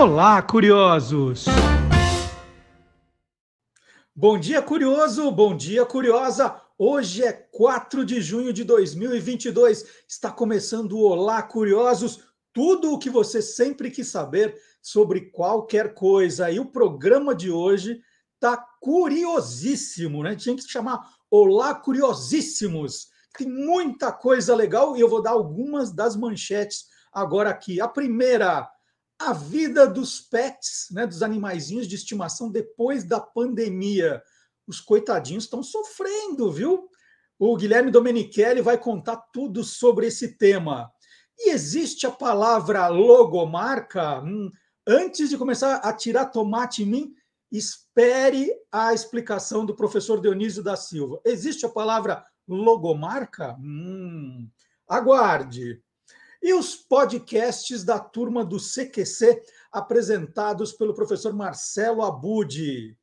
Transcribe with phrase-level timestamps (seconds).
[0.00, 1.46] Olá, curiosos!
[4.14, 5.28] Bom dia, curioso!
[5.32, 6.54] Bom dia, curiosa!
[6.78, 9.84] Hoje é 4 de junho de 2022.
[10.08, 12.20] Está começando o Olá, curiosos!
[12.52, 16.48] Tudo o que você sempre quis saber sobre qualquer coisa.
[16.48, 18.00] E o programa de hoje
[18.38, 20.36] tá curiosíssimo, né?
[20.36, 23.08] Tinha que se chamar Olá, curiosíssimos!
[23.36, 27.80] Tem muita coisa legal e eu vou dar algumas das manchetes agora aqui.
[27.80, 28.70] A primeira
[29.18, 34.22] a vida dos pets, né, dos animaizinhos de estimação depois da pandemia.
[34.66, 36.88] Os coitadinhos estão sofrendo, viu?
[37.38, 40.90] O Guilherme Domenichelli vai contar tudo sobre esse tema.
[41.38, 44.20] E existe a palavra logomarca?
[44.20, 44.50] Hum,
[44.86, 47.14] antes de começar a tirar tomate em mim,
[47.50, 51.20] espere a explicação do professor Dionísio da Silva.
[51.24, 53.56] Existe a palavra logomarca?
[53.58, 54.48] Hum,
[54.88, 55.80] aguarde.
[56.40, 59.42] E os podcasts da turma do CQC,
[59.72, 62.96] apresentados pelo professor Marcelo Abudi.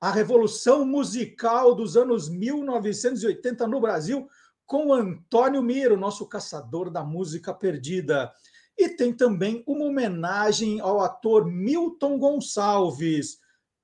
[0.00, 4.28] A revolução musical dos anos 1980 no Brasil,
[4.64, 8.32] com Antônio Miro, nosso caçador da música perdida.
[8.76, 13.38] E tem também uma homenagem ao ator Milton Gonçalves.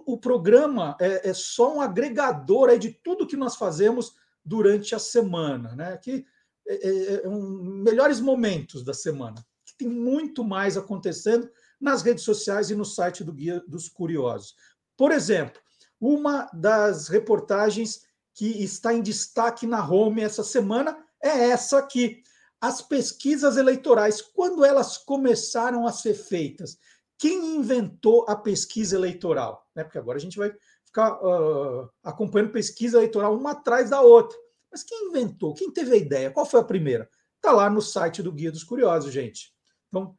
[0.06, 4.14] o programa é, é, só um agregador aí de tudo que nós fazemos
[4.46, 5.98] durante a semana, né?
[5.98, 6.24] Que
[6.68, 9.44] é, é, é um, melhores momentos da semana
[9.80, 14.54] tem muito mais acontecendo nas redes sociais e no site do Guia dos Curiosos.
[14.98, 15.62] Por exemplo,
[16.00, 18.02] uma das reportagens
[18.34, 22.22] que está em destaque na Home essa semana é essa aqui.
[22.62, 26.78] As pesquisas eleitorais, quando elas começaram a ser feitas?
[27.18, 29.66] Quem inventou a pesquisa eleitoral?
[29.74, 29.84] Né?
[29.84, 30.54] Porque agora a gente vai
[30.86, 34.38] ficar uh, acompanhando pesquisa eleitoral uma atrás da outra.
[34.70, 35.54] Mas quem inventou?
[35.54, 36.32] Quem teve a ideia?
[36.32, 37.10] Qual foi a primeira?
[37.38, 39.54] Está lá no site do Guia dos Curiosos, gente.
[39.90, 40.16] Então,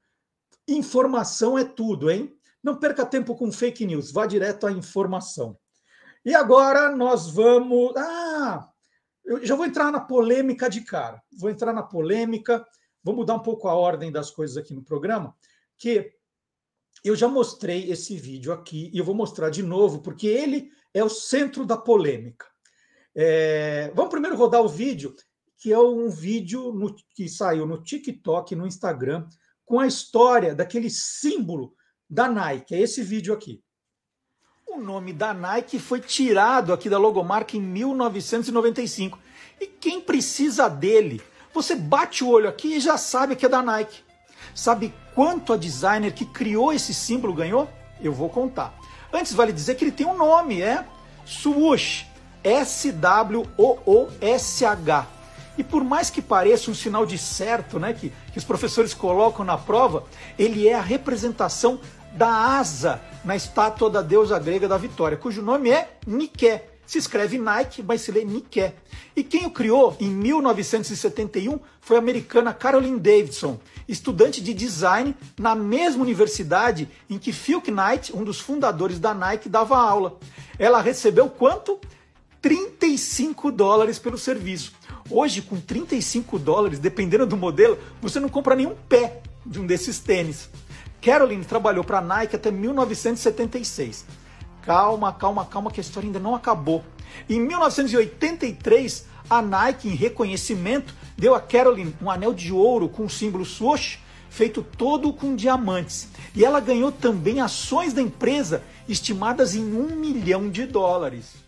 [0.69, 2.37] informação é tudo, hein?
[2.63, 5.59] Não perca tempo com fake news, vá direto à informação.
[6.25, 7.97] E agora nós vamos.
[7.97, 8.69] Ah!
[9.25, 11.23] Eu já vou entrar na polêmica de cara.
[11.39, 12.67] Vou entrar na polêmica,
[13.03, 15.35] vou mudar um pouco a ordem das coisas aqui no programa,
[15.79, 16.13] que
[17.03, 21.03] eu já mostrei esse vídeo aqui e eu vou mostrar de novo, porque ele é
[21.03, 22.47] o centro da polêmica.
[23.15, 23.91] É...
[23.95, 25.15] Vamos primeiro rodar o vídeo,
[25.57, 26.95] que é um vídeo no...
[27.15, 29.27] que saiu no TikTok, no Instagram,
[29.71, 31.73] com a história daquele símbolo
[32.09, 32.75] da Nike.
[32.75, 33.63] É esse vídeo aqui.
[34.67, 39.17] O nome da Nike foi tirado aqui da logomarca em 1995.
[39.61, 41.23] E quem precisa dele?
[41.55, 44.03] Você bate o olho aqui e já sabe que é da Nike.
[44.57, 47.71] Sabe quanto a designer que criou esse símbolo ganhou?
[48.01, 48.77] Eu vou contar.
[49.13, 50.85] Antes vale dizer que ele tem um nome, é
[51.25, 52.07] Swoosh.
[52.43, 53.47] S-W-O-O-S-H.
[55.59, 59.45] E por mais que pareça um sinal de certo, né, que, que os professores colocam
[59.45, 60.05] na prova,
[60.39, 61.81] ele é a representação
[62.13, 66.61] da asa na estátua da deusa grega da vitória, cujo nome é Nike.
[66.87, 68.73] Se escreve Nike, mas se lê Nike.
[69.15, 75.55] E quem o criou em 1971 foi a americana Caroline Davidson, estudante de design na
[75.55, 80.19] mesma universidade em que Phil Knight, um dos fundadores da Nike, dava aula.
[80.59, 81.79] Ela recebeu quanto?
[82.43, 84.73] 35 dólares pelo serviço.
[85.11, 89.99] Hoje, com 35 dólares, dependendo do modelo, você não compra nenhum pé de um desses
[89.99, 90.49] tênis.
[91.03, 94.07] Caroline trabalhou para a Nike até 1976.
[94.63, 96.85] Calma, calma, calma, que a história ainda não acabou.
[97.29, 103.11] Em 1983, a Nike, em reconhecimento, deu a Caroline um anel de ouro com o
[103.11, 103.99] símbolo swoosh,
[104.29, 106.09] feito todo com diamantes.
[106.37, 111.40] E ela ganhou também ações da empresa estimadas em um milhão de dólares.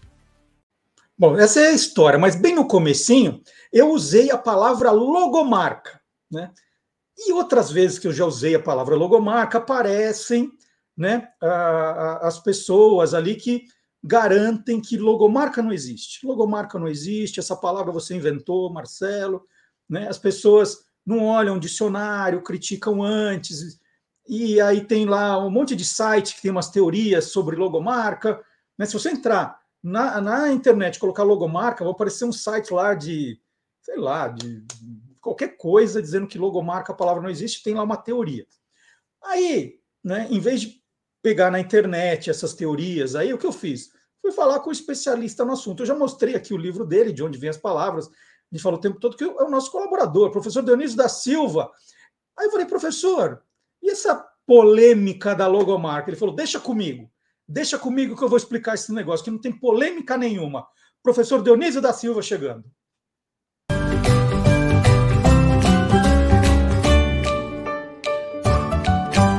[1.22, 3.40] Bom, essa é a história, mas bem no comecinho
[3.72, 6.50] eu usei a palavra logomarca, né?
[7.16, 10.50] E outras vezes que eu já usei a palavra logomarca aparecem
[10.96, 11.28] né,
[12.22, 13.66] as pessoas ali que
[14.02, 16.26] garantem que logomarca não existe.
[16.26, 19.46] Logomarca não existe, essa palavra você inventou, Marcelo.
[19.88, 20.08] Né?
[20.08, 23.78] As pessoas não olham o dicionário, criticam antes,
[24.28, 28.42] e aí tem lá um monte de site que tem umas teorias sobre logomarca.
[28.76, 28.86] Né?
[28.86, 33.40] Se você entrar na, na internet colocar logomarca, vai aparecer um site lá de,
[33.80, 34.64] sei lá, de
[35.20, 38.46] qualquer coisa dizendo que logomarca a palavra não existe, tem lá uma teoria.
[39.22, 40.82] Aí, né, em vez de
[41.22, 43.14] pegar na internet essas teorias.
[43.14, 43.90] Aí o que eu fiz?
[44.20, 45.82] Fui falar com o um especialista no assunto.
[45.82, 48.08] Eu já mostrei aqui o livro dele, de onde vem as palavras.
[48.08, 48.10] A
[48.54, 51.70] gente falou o tempo todo que é o nosso colaborador, professor Dionísio da Silva.
[52.36, 53.42] Aí eu falei, professor,
[53.80, 56.10] e essa polêmica da logomarca?
[56.10, 57.10] Ele falou, deixa comigo.
[57.48, 60.66] Deixa comigo que eu vou explicar esse negócio, que não tem polêmica nenhuma.
[61.02, 62.64] Professor Dionísio da Silva chegando.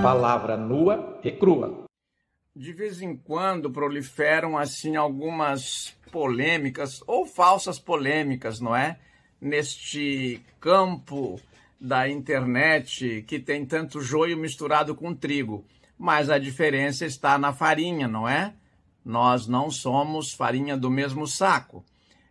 [0.04, 1.86] palavra nua e crua.
[2.54, 9.00] De vez em quando proliferam assim algumas polêmicas ou falsas polêmicas, não é?
[9.40, 11.40] Neste campo
[11.80, 15.66] da internet que tem tanto joio misturado com trigo.
[16.04, 18.54] Mas a diferença está na farinha, não é?
[19.06, 21.82] Nós não somos farinha do mesmo saco.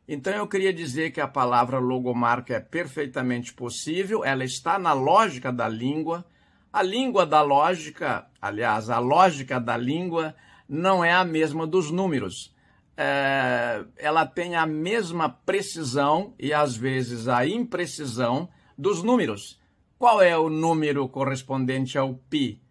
[0.06, 5.50] Então eu queria dizer que a palavra logomarca é perfeitamente possível, ela está na lógica
[5.50, 6.22] da língua,
[6.70, 10.34] a língua da lógica, aliás, a lógica da língua
[10.68, 12.54] não é a mesma dos números.
[12.94, 19.58] É, ela tem a mesma precisão e às vezes a imprecisão dos números.
[19.98, 22.61] Qual é o número correspondente ao pi?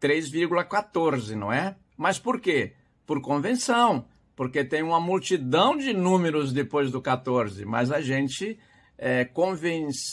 [0.00, 1.76] 3,14, não é?
[1.96, 2.74] Mas por quê?
[3.06, 8.58] Por convenção, porque tem uma multidão de números depois do 14, mas a gente
[8.96, 9.28] é,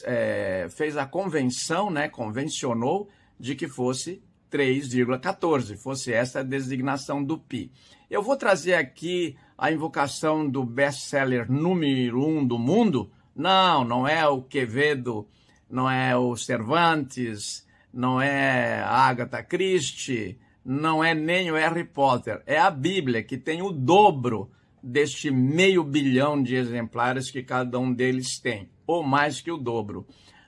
[0.03, 7.37] é, fez a convenção, né, convencionou de que fosse 3,14, fosse essa a designação do
[7.37, 7.71] pi.
[8.09, 13.11] Eu vou trazer aqui a invocação do best-seller número um do mundo.
[13.35, 15.27] Não, não é o Quevedo,
[15.69, 17.66] não é o Cervantes,
[17.97, 22.43] não é Agatha Christie, não é nem o Harry Potter.
[22.45, 24.51] É a Bíblia, que tem o dobro
[24.83, 30.05] deste meio bilhão de exemplares que cada um deles tem, ou mais que o dobro.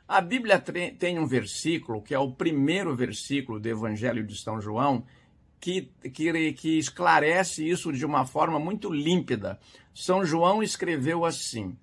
[0.07, 5.03] A Bíblia tem um versículo, que é o primeiro versículo do Evangelho de São João,
[5.59, 9.59] que, que, que esclarece isso de uma forma muito límpida.
[9.91, 11.75] São João escreveu assim: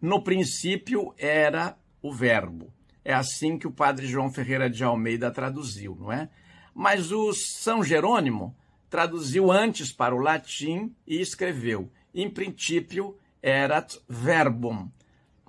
[0.00, 2.76] No princípio era o Verbo.
[3.08, 6.28] É assim que o padre João Ferreira de Almeida traduziu, não é?
[6.74, 8.54] Mas o São Jerônimo
[8.90, 14.90] traduziu antes para o latim e escreveu: In princípio erat verbum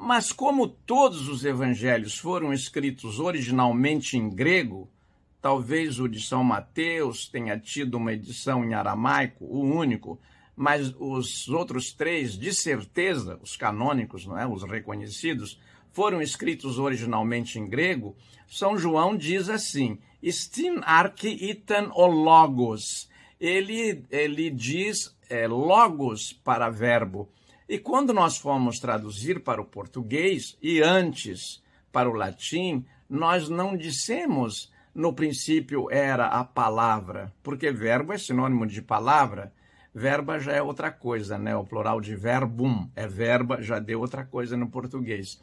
[0.01, 4.89] mas como todos os evangelhos foram escritos originalmente em grego,
[5.41, 10.17] talvez o de São Mateus tenha tido uma edição em aramaico, o único,
[10.55, 14.47] mas os outros três, de certeza, os canônicos, não é?
[14.47, 15.59] os reconhecidos,
[15.91, 18.15] foram escritos originalmente em grego,
[18.47, 23.09] São João diz assim: Stin arche itan o logos.
[23.39, 27.29] Ele, ele diz é, logos para verbo.
[27.67, 33.77] E quando nós fomos traduzir para o português e antes para o latim, nós não
[33.77, 39.53] dissemos no princípio era a palavra, porque verbo é sinônimo de palavra.
[39.93, 41.55] Verba já é outra coisa, né?
[41.55, 45.39] O plural de verbum é verba, já deu outra coisa no português.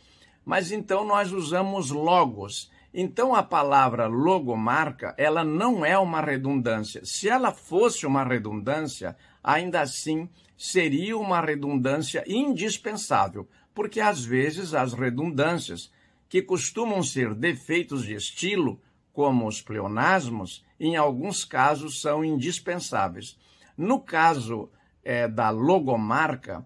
[0.47, 2.71] Mas então nós usamos logos.
[2.95, 7.05] Então a palavra logomarca, ela não é uma redundância.
[7.05, 14.95] Se ela fosse uma redundância, ainda assim seria uma redundância indispensável, porque às vezes as
[14.95, 15.93] redundâncias,
[16.29, 18.81] que costumam ser defeitos de estilo,
[19.13, 23.37] como os pleonasmos, em alguns casos são indispensáveis.
[23.77, 24.71] No caso
[25.03, 26.65] é, da logomarca,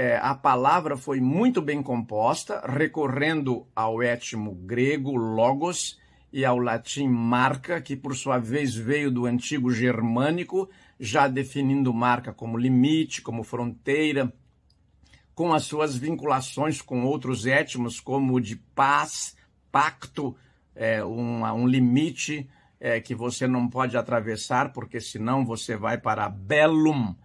[0.00, 5.98] é, a palavra foi muito bem composta, recorrendo ao étimo grego logos
[6.32, 12.32] e ao latim marca, que por sua vez veio do antigo germânico, já definindo marca
[12.32, 14.32] como limite, como fronteira,
[15.34, 19.36] com as suas vinculações com outros étmos, como o de paz,
[19.72, 20.36] pacto,
[20.76, 26.28] é, um, um limite é, que você não pode atravessar, porque senão você vai para
[26.28, 27.16] bellum,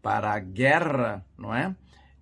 [0.00, 1.76] para a guerra, não é?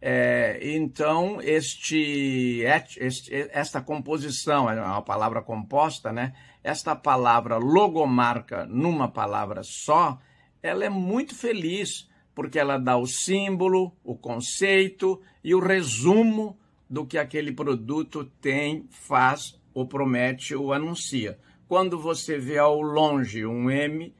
[0.04, 2.62] É então, este,
[2.98, 6.32] este, esta composição, é uma palavra composta, né?
[6.64, 10.18] Esta palavra logomarca numa palavra só,
[10.60, 16.58] ela é muito feliz porque ela dá o símbolo, o conceito e o resumo
[16.90, 21.38] do que aquele produto tem, faz ou promete ou anuncia.
[21.68, 24.12] Quando você vê ao longe um M,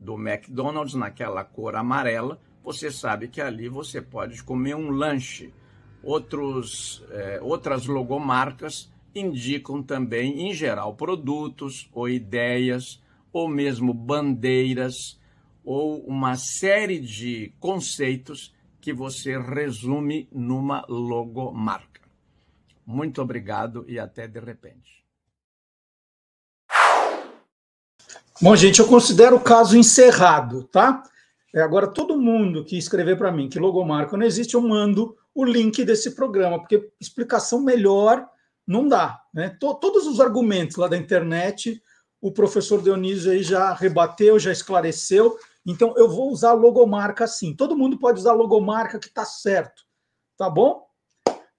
[0.00, 5.54] do McDonald's naquela cor amarela, você sabe que ali você pode comer um lanche.
[6.02, 15.18] Outros, é, outras logomarcas indicam também, em geral, produtos ou ideias, ou mesmo bandeiras,
[15.64, 22.02] ou uma série de conceitos que você resume numa logomarca.
[22.84, 25.02] Muito obrigado e até de repente.
[28.42, 31.02] Bom, gente, eu considero o caso encerrado, tá?
[31.54, 35.44] É, agora, todo mundo que escrever para mim que logomarca não existe, eu mando o
[35.44, 38.28] link desse programa, porque explicação melhor
[38.66, 39.20] não dá.
[39.32, 39.56] Né?
[39.58, 41.82] Todos os argumentos lá da internet,
[42.20, 45.38] o professor Dionísio aí já rebateu, já esclareceu.
[45.64, 47.54] Então, eu vou usar logomarca sim.
[47.54, 49.82] Todo mundo pode usar logomarca que está certo,
[50.36, 50.86] tá bom?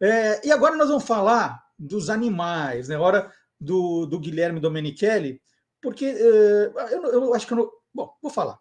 [0.01, 2.97] É, e agora nós vamos falar dos animais, né?
[2.97, 5.41] Hora do, do Guilherme Domenichelli
[5.81, 7.71] porque é, eu, eu, acho que eu não.
[7.93, 8.59] Bom, vou falar.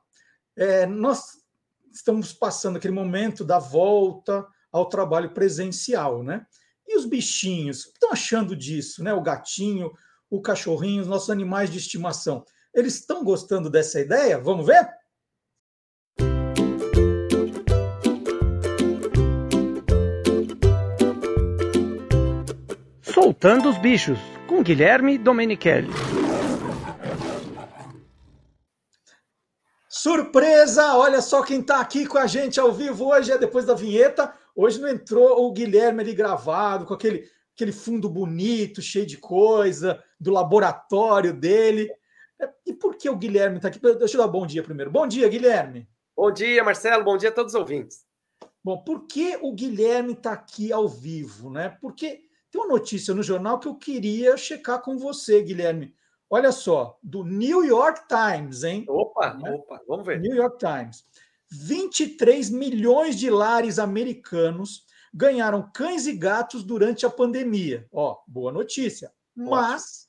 [0.58, 1.38] É, nós
[1.92, 6.44] estamos passando aquele momento da volta ao trabalho presencial, né?
[6.84, 9.14] E os bichinhos, o que estão achando disso, né?
[9.14, 9.92] O gatinho,
[10.28, 12.44] o cachorrinho, os nossos animais de estimação.
[12.74, 14.36] Eles estão gostando dessa ideia?
[14.36, 14.88] Vamos ver?
[23.02, 26.17] Soltando os bichos, com Guilherme Domenichelli.
[29.98, 30.94] Surpresa!
[30.94, 34.32] Olha só quem está aqui com a gente ao vivo hoje, é depois da vinheta.
[34.54, 40.00] Hoje não entrou o Guilherme ali gravado, com aquele, aquele fundo bonito, cheio de coisa,
[40.20, 41.90] do laboratório dele.
[42.40, 43.80] É, e por que o Guilherme está aqui?
[43.80, 44.88] Deixa eu dar bom dia primeiro.
[44.88, 45.88] Bom dia, Guilherme.
[46.16, 47.02] Bom dia, Marcelo.
[47.02, 48.06] Bom dia a todos os ouvintes.
[48.62, 51.76] Bom, por que o Guilherme está aqui ao vivo, né?
[51.80, 52.20] Porque
[52.52, 55.92] tem uma notícia no jornal que eu queria checar com você, Guilherme.
[56.30, 58.84] Olha só, do New York Times, hein?
[58.88, 59.50] Opa, né?
[59.50, 60.20] opa, vamos ver.
[60.20, 61.04] New York Times.
[61.50, 67.88] 23 milhões de lares americanos ganharam cães e gatos durante a pandemia.
[67.90, 69.10] Ó, boa notícia.
[69.34, 70.08] Mas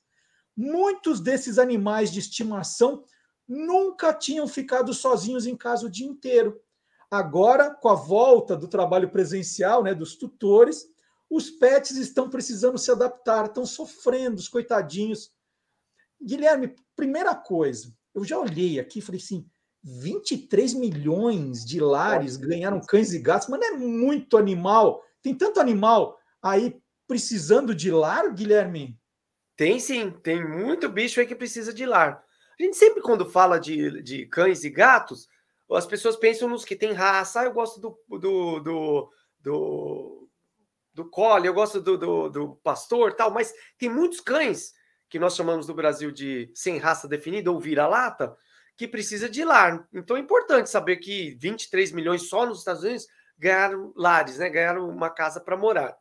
[0.55, 3.05] muitos desses animais de estimação
[3.47, 6.59] nunca tinham ficado sozinhos em casa o dia inteiro.
[7.09, 10.85] Agora, com a volta do trabalho presencial, né, dos tutores,
[11.29, 15.31] os pets estão precisando se adaptar, estão sofrendo, os coitadinhos
[16.21, 19.47] Guilherme, primeira coisa, eu já olhei aqui e falei assim:
[19.83, 25.03] 23 milhões de lares ganharam cães e gatos, mas não é muito animal.
[25.21, 28.97] Tem tanto animal aí precisando de lar, Guilherme?
[29.55, 32.23] Tem sim, tem muito bicho aí que precisa de lar.
[32.59, 35.27] A gente sempre, quando fala de, de cães e gatos,
[35.71, 37.41] as pessoas pensam nos que tem raça.
[37.41, 40.29] Ah, eu gosto do, do, do, do,
[40.93, 44.73] do collie, eu gosto do, do, do pastor tal, mas tem muitos cães
[45.09, 48.35] que nós chamamos no Brasil de sem raça definida ou vira-lata,
[48.77, 49.87] que precisa de lar.
[49.91, 54.49] Então é importante saber que 23 milhões só nos Estados Unidos ganharam lares, né?
[54.49, 55.97] ganharam uma casa para morar.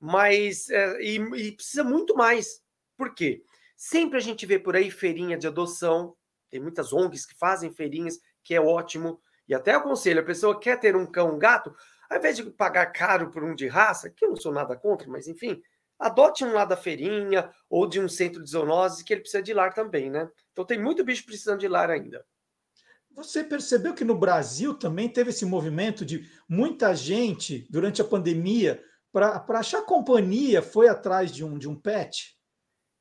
[0.00, 2.62] Mas é, e, e, precisa muito mais.
[2.96, 3.42] Por quê?
[3.76, 6.16] Sempre a gente vê por aí feirinha de adoção,
[6.50, 9.20] tem muitas ONGs que fazem feirinhas, que é ótimo.
[9.46, 11.74] E até aconselho, a pessoa quer ter um cão, um gato,
[12.08, 15.08] ao invés de pagar caro por um de raça, que eu não sou nada contra,
[15.08, 15.62] mas enfim,
[15.98, 19.52] adote um lá da feirinha ou de um centro de zoonose que ele precisa de
[19.52, 20.28] lar também, né?
[20.52, 22.24] Então tem muito bicho precisando de lar ainda.
[23.10, 28.80] Você percebeu que no Brasil também teve esse movimento de muita gente durante a pandemia
[29.12, 32.38] para achar companhia foi atrás de um de um pet?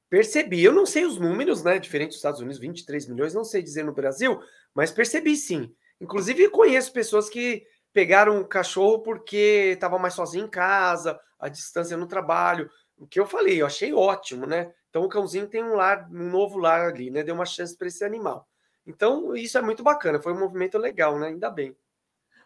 [0.10, 1.78] Percebi, eu não sei os números, né?
[1.78, 4.40] Diferente dos Estados Unidos, 23 milhões, não sei dizer no Brasil,
[4.74, 5.72] mas percebi sim.
[6.00, 7.64] Inclusive conheço pessoas que
[7.94, 13.20] pegaram um cachorro porque estava mais sozinho em casa, a distância no trabalho, o que
[13.20, 14.74] eu falei, eu achei ótimo, né?
[14.90, 17.24] Então o cãozinho tem um lar, um novo lar ali, né?
[17.24, 18.48] Deu uma chance para esse animal.
[18.86, 21.28] Então isso é muito bacana, foi um movimento legal, né?
[21.28, 21.76] Ainda bem.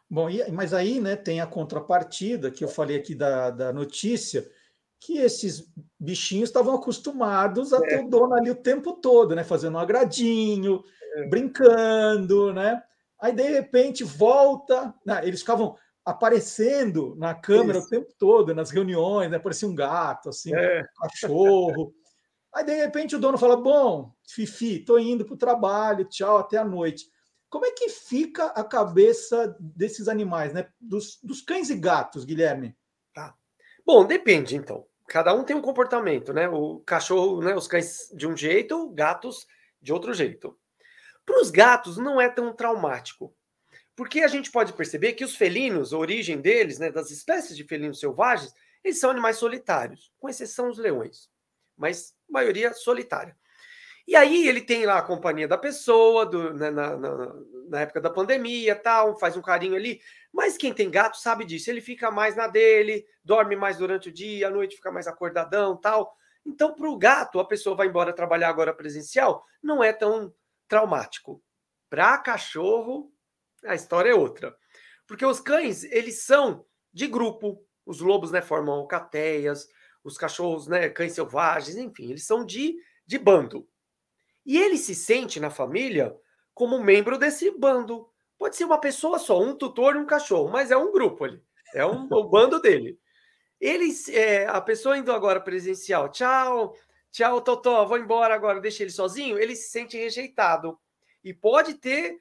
[0.10, 4.46] Bom, mas aí, né, tem a contrapartida que eu falei aqui da, da notícia,
[5.00, 7.88] que esses bichinhos estavam acostumados a é.
[7.88, 9.43] ter o dono ali o tempo todo, né?
[9.43, 10.84] Fazendo um agradinho,
[11.15, 11.27] é.
[11.27, 12.84] brincando, né?
[13.22, 15.22] Aí de repente volta, né?
[15.24, 17.88] eles ficavam aparecendo na câmera Isso.
[17.88, 19.39] o tempo todo, nas reuniões, né?
[19.39, 20.81] Parecia um gato, assim, é.
[20.81, 21.93] um cachorro.
[22.53, 26.58] Aí, de repente, o dono fala: Bom, Fifi, tô indo para o trabalho, tchau, até
[26.58, 27.05] a noite.
[27.50, 30.70] Como é que fica a cabeça desses animais, né?
[30.79, 32.75] Dos, dos cães e gatos, Guilherme?
[33.13, 33.36] Tá.
[33.86, 34.86] Bom, depende, então.
[35.08, 36.48] Cada um tem um comportamento, né?
[36.48, 37.53] O cachorro, né?
[37.53, 39.46] Os cães de um jeito, gatos
[39.81, 40.58] de outro jeito.
[41.25, 43.36] Para os gatos, não é tão traumático.
[44.01, 47.63] Porque a gente pode perceber que os felinos, a origem deles, né, das espécies de
[47.63, 48.51] felinos selvagens,
[48.84, 51.29] eles são animais solitários, com exceção dos leões,
[51.77, 53.38] mas maioria solitária.
[54.08, 57.36] E aí ele tem lá a companhia da pessoa, do, né, na, na,
[57.70, 60.01] na, época da pandemia, tal, faz um carinho ali.
[60.34, 61.70] Mas quem tem gato sabe disso.
[61.70, 65.77] Ele fica mais na dele, dorme mais durante o dia, à noite fica mais acordadão,
[65.77, 66.12] tal.
[66.43, 70.34] Então, para o gato, a pessoa vai embora trabalhar agora presencial, não é tão
[70.67, 71.39] traumático.
[71.88, 73.13] Para cachorro,
[73.65, 74.56] a história é outra.
[75.08, 77.65] Porque os cães, eles são de grupo.
[77.86, 79.68] Os lobos, né, formam alcateias,
[80.03, 82.75] os cachorros, né, cães selvagens, enfim, eles são de,
[83.06, 83.68] de bando.
[84.46, 86.15] E ele se sente na família
[86.53, 88.10] como membro desse bando.
[88.38, 91.41] Pode ser uma pessoa só, um tutor e um cachorro, mas é um grupo ali.
[91.74, 93.00] É um, o bando dele.
[93.60, 96.75] Eles, é, a pessoa indo agora presencial, tchau,
[97.12, 100.77] tchau, Totó, vou embora agora, deixa ele sozinho, ele se sente rejeitado.
[101.24, 102.20] E pode ter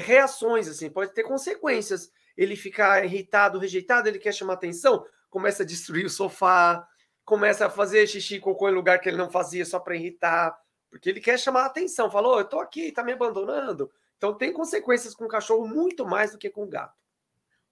[0.00, 2.10] reações, assim, pode ter consequências.
[2.36, 6.86] Ele ficar irritado, rejeitado, ele quer chamar atenção, começa a destruir o sofá,
[7.24, 10.56] começa a fazer xixi cocô em lugar que ele não fazia só para irritar,
[10.90, 12.10] porque ele quer chamar atenção.
[12.10, 13.90] Falou, oh, eu tô aqui, tá me abandonando.
[14.16, 16.94] Então tem consequências com o cachorro muito mais do que com o gato.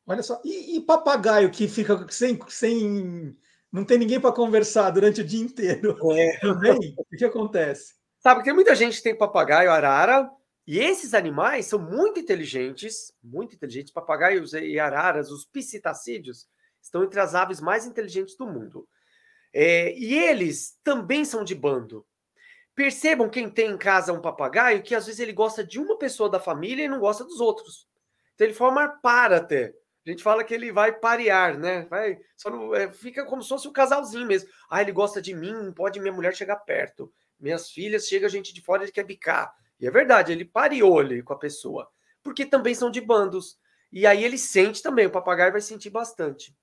[0.07, 3.37] Olha só, e, e papagaio que fica sem, sem.
[3.71, 5.97] não tem ninguém para conversar durante o dia inteiro.
[6.13, 6.39] É.
[6.41, 6.95] Também?
[6.99, 7.95] O que acontece?
[8.19, 10.31] Sabe, tem muita gente que tem papagaio, arara,
[10.71, 13.93] e esses animais são muito inteligentes, muito inteligentes.
[13.93, 16.47] Papagaios e araras, os piscitacídeos,
[16.81, 18.89] estão entre as aves mais inteligentes do mundo.
[19.53, 22.07] É, e eles também são de bando.
[22.73, 26.31] Percebam quem tem em casa um papagaio que às vezes ele gosta de uma pessoa
[26.31, 27.89] da família e não gosta dos outros.
[28.37, 29.75] Então ele forma par até.
[30.07, 31.85] A gente fala que ele vai parear, né?
[31.91, 34.49] Vai, só não, é, fica como se fosse um casalzinho mesmo.
[34.71, 37.13] Ah, ele gosta de mim, pode minha mulher chegar perto.
[37.41, 39.53] Minhas filhas, chega gente de fora, ele quer bicar.
[39.81, 41.89] E é verdade, ele pareou ali com a pessoa.
[42.23, 43.59] Porque também são de bandos.
[43.91, 46.55] E aí ele sente também, o papagaio vai sentir bastante.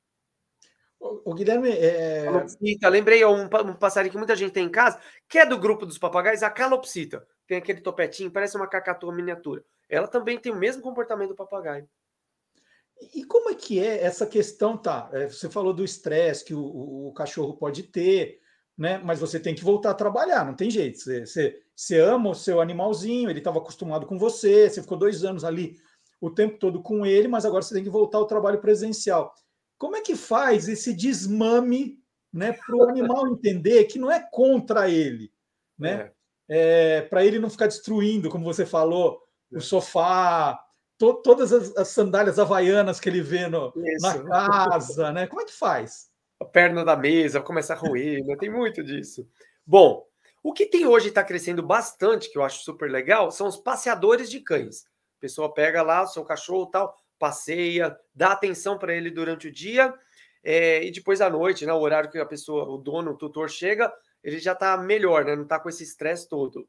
[1.00, 1.70] O, Guilherme.
[1.70, 2.26] É...
[2.26, 5.86] Calopsita, lembrei um, um passarinho que muita gente tem em casa, que é do grupo
[5.86, 7.28] dos papagaios, a calopsita.
[7.46, 9.64] Tem aquele topetinho, parece uma cacatua miniatura.
[9.88, 11.88] Ela também tem o mesmo comportamento do papagaio.
[13.14, 15.10] E como é que é essa questão, tá?
[15.14, 18.42] É, você falou do estresse que o, o, o, cachorro pode ter,
[18.78, 19.00] né?
[19.04, 21.00] Mas você tem que voltar a trabalhar, não tem jeito.
[21.00, 25.24] Você, você, você ama o seu animalzinho, ele estava acostumado com você, você ficou dois
[25.24, 25.78] anos ali
[26.20, 29.34] o tempo todo com ele, mas agora você tem que voltar ao trabalho presencial.
[29.78, 32.00] Como é que faz esse desmame
[32.34, 35.32] né, para o animal entender que não é contra ele,
[35.78, 36.12] né?
[36.12, 36.18] É.
[36.50, 39.22] É, para ele não ficar destruindo, como você falou,
[39.54, 39.58] é.
[39.58, 40.58] o sofá,
[40.98, 45.28] to, todas as, as, sandálias havaianas que ele vê no, na casa, né?
[45.28, 46.10] Como é que faz?
[46.40, 48.36] A perna da mesa começa a roer, né?
[48.36, 49.28] tem muito disso.
[49.66, 50.06] Bom,
[50.44, 54.30] o que tem hoje está crescendo bastante, que eu acho super legal, são os passeadores
[54.30, 54.86] de cães.
[55.18, 59.52] A pessoa pega lá o seu cachorro tal, passeia, dá atenção para ele durante o
[59.52, 59.94] dia
[60.50, 63.50] é, e depois à noite, né, o horário que a pessoa, o dono, o tutor
[63.50, 66.66] chega, ele já está melhor, né, não está com esse estresse todo.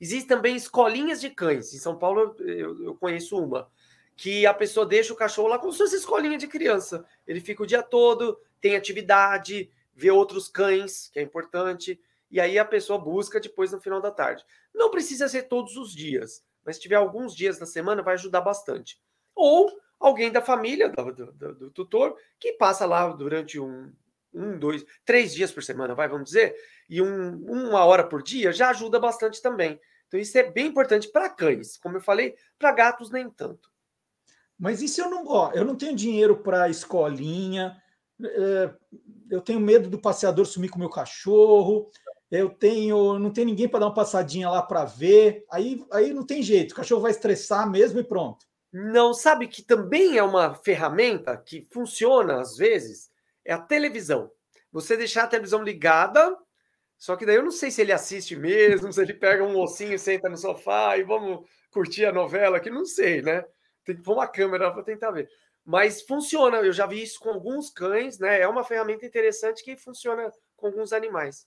[0.00, 1.74] Existem também escolinhas de cães.
[1.74, 3.68] Em São Paulo eu, eu, conheço uma
[4.16, 7.04] que a pessoa deixa o cachorro lá como se fosse escolinha de criança.
[7.26, 12.00] Ele fica o dia todo, tem atividade, vê outros cães, que é importante,
[12.30, 14.44] e aí a pessoa busca depois no final da tarde.
[14.74, 18.40] Não precisa ser todos os dias, mas se tiver alguns dias na semana vai ajudar
[18.40, 18.98] bastante.
[19.34, 23.92] Ou alguém da família do, do, do, tutor que passa lá durante um,
[24.32, 26.56] um, dois, três dias por semana, vai, vamos dizer,
[26.88, 29.78] e um, uma hora por dia já ajuda bastante também.
[30.08, 31.76] Então, isso é bem importante para cães.
[31.76, 33.70] Como eu falei, para gatos nem tanto.
[34.58, 37.76] Mas e se eu não, ó, eu não tenho dinheiro para escolinha,
[38.22, 38.74] é,
[39.30, 41.90] eu tenho medo do passeador sumir com o meu cachorro,
[42.30, 46.24] eu tenho, não tem ninguém para dar uma passadinha lá para ver, aí, aí não
[46.24, 48.46] tem jeito, o cachorro vai estressar mesmo e pronto.
[48.72, 53.10] Não sabe que também é uma ferramenta que funciona às vezes?
[53.44, 54.30] É a televisão.
[54.72, 56.36] Você deixar a televisão ligada,
[56.98, 59.94] só que daí eu não sei se ele assiste mesmo, se ele pega um ossinho
[59.94, 63.44] e senta no sofá e vamos curtir a novela, que não sei, né?
[63.86, 65.30] Tem que pôr uma câmera para tentar ver.
[65.64, 68.40] Mas funciona, eu já vi isso com alguns cães, né?
[68.40, 71.46] É uma ferramenta interessante que funciona com alguns animais.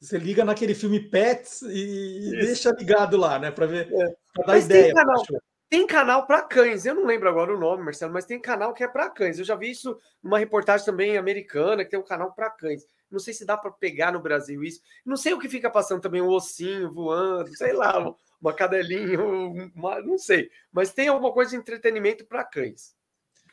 [0.00, 2.46] Você liga naquele filme Pets e isso.
[2.46, 3.52] deixa ligado lá, né?
[3.52, 4.14] Para ver, é.
[4.34, 4.86] para dar Mas ideia.
[4.86, 5.22] Tem canal,
[5.70, 8.84] tem canal para cães, eu não lembro agora o nome, Marcelo, mas tem canal que
[8.84, 9.38] é para cães.
[9.38, 12.84] Eu já vi isso numa reportagem também americana, que tem um canal para cães.
[13.10, 14.80] Não sei se dá para pegar no Brasil isso.
[15.04, 20.02] Não sei o que fica passando também, um ossinho voando, sei lá, uma cadelinha, uma,
[20.02, 20.50] não sei.
[20.70, 22.94] Mas tem alguma coisa de entretenimento para cães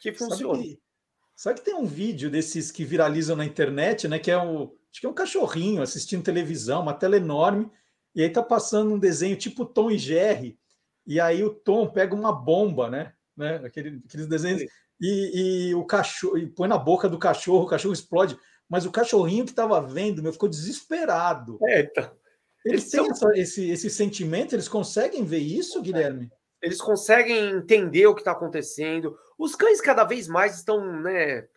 [0.01, 0.55] que funciona.
[0.55, 0.81] Sabe que,
[1.35, 4.19] sabe que tem um vídeo desses que viralizam na internet, né?
[4.19, 4.75] Que é o.
[4.91, 7.71] Acho que é um cachorrinho assistindo televisão, uma tela enorme,
[8.15, 10.57] e aí tá passando um desenho tipo Tom e Jerry
[11.09, 13.13] e aí o Tom pega uma bomba, né?
[13.35, 13.55] né?
[13.65, 14.61] Aquele, aqueles desenhos,
[15.01, 18.37] e, e, o cachorro e põe na boca do cachorro, o cachorro explode.
[18.69, 21.57] Mas o cachorrinho que estava vendo, meu, ficou desesperado.
[21.63, 22.11] É, então.
[22.65, 23.31] Eles, eles têm são...
[23.33, 26.29] esse, esse sentimento, eles conseguem ver isso, Guilherme?
[26.61, 29.17] Eles conseguem entender o que está acontecendo.
[29.37, 31.47] Os cães cada vez mais estão né,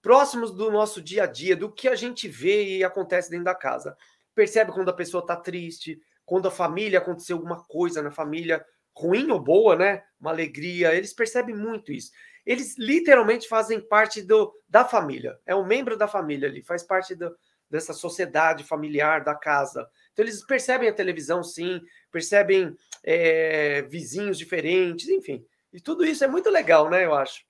[0.00, 3.54] próximos do nosso dia a dia, do que a gente vê e acontece dentro da
[3.54, 3.96] casa.
[4.34, 8.64] Percebe quando a pessoa está triste, quando a família aconteceu alguma coisa na família,
[8.94, 10.02] ruim ou boa, né?
[10.18, 10.94] Uma alegria.
[10.94, 12.10] Eles percebem muito isso.
[12.46, 15.38] Eles literalmente fazem parte do, da família.
[15.44, 17.36] É um membro da família ali, faz parte do,
[17.68, 19.86] dessa sociedade familiar da casa.
[20.16, 22.74] Então eles percebem a televisão, sim, percebem
[23.04, 25.44] é, vizinhos diferentes, enfim.
[25.70, 27.04] E tudo isso é muito legal, né?
[27.04, 27.44] Eu acho.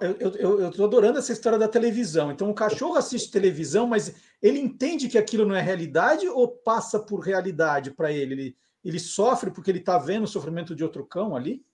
[0.00, 2.30] Eu estou adorando essa história da televisão.
[2.30, 7.00] Então, o cachorro assiste televisão, mas ele entende que aquilo não é realidade ou passa
[7.00, 8.34] por realidade para ele?
[8.34, 8.56] ele?
[8.84, 11.66] Ele sofre porque ele está vendo o sofrimento de outro cão ali?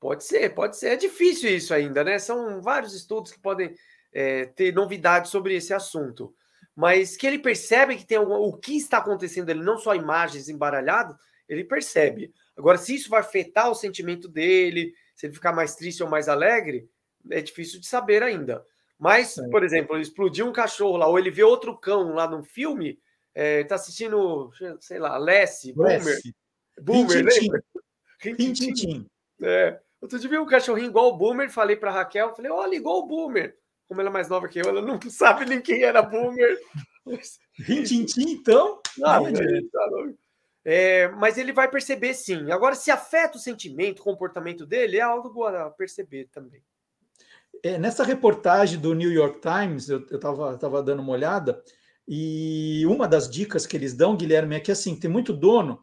[0.00, 0.88] Pode ser, pode ser.
[0.88, 2.18] É difícil isso ainda, né?
[2.18, 3.72] São vários estudos que podem
[4.12, 6.34] é, ter novidades sobre esse assunto.
[6.78, 10.48] Mas que ele percebe que tem algum, o que está acontecendo ali, não só imagens
[10.48, 11.16] embaralhadas,
[11.48, 12.32] ele percebe.
[12.56, 16.28] Agora, se isso vai afetar o sentimento dele, se ele ficar mais triste ou mais
[16.28, 16.88] alegre,
[17.32, 18.64] é difícil de saber ainda.
[18.96, 22.44] Mas, por exemplo, ele explodiu um cachorro lá, ou ele vê outro cão lá no
[22.44, 22.96] filme,
[23.34, 26.20] é, tá assistindo, sei lá, Lessie, Boomer.
[26.80, 27.64] Boomer, lembra?
[28.20, 29.04] Rintintim.
[29.42, 29.80] É.
[30.00, 33.06] Outro dia vi um cachorrinho igual o Boomer, falei pra Raquel, falei, olha, igual o
[33.08, 33.58] Boomer.
[33.88, 36.58] Como ela é mais nova que eu, ela não sabe nem quem era Boomer.
[37.58, 38.80] Rintintim, então?
[38.98, 39.90] Não, é, tá
[40.64, 42.50] é, mas ele vai perceber sim.
[42.50, 46.62] Agora, se afeta o sentimento, o comportamento dele, é algo a perceber também.
[47.62, 51.62] É, nessa reportagem do New York Times, eu estava tava dando uma olhada,
[52.06, 55.82] e uma das dicas que eles dão, Guilherme, é que assim, tem muito dono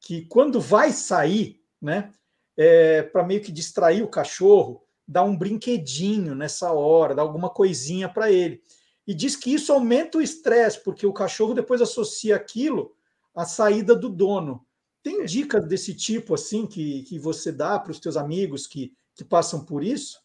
[0.00, 2.10] que quando vai sair, né,
[2.56, 8.08] é, para meio que distrair o cachorro, dá um brinquedinho nessa hora, dá alguma coisinha
[8.08, 8.62] para ele.
[9.06, 12.94] E diz que isso aumenta o estresse, porque o cachorro depois associa aquilo
[13.34, 14.64] à saída do dono.
[15.02, 15.24] Tem é.
[15.24, 19.64] dicas desse tipo assim que, que você dá para os teus amigos que, que passam
[19.64, 20.22] por isso?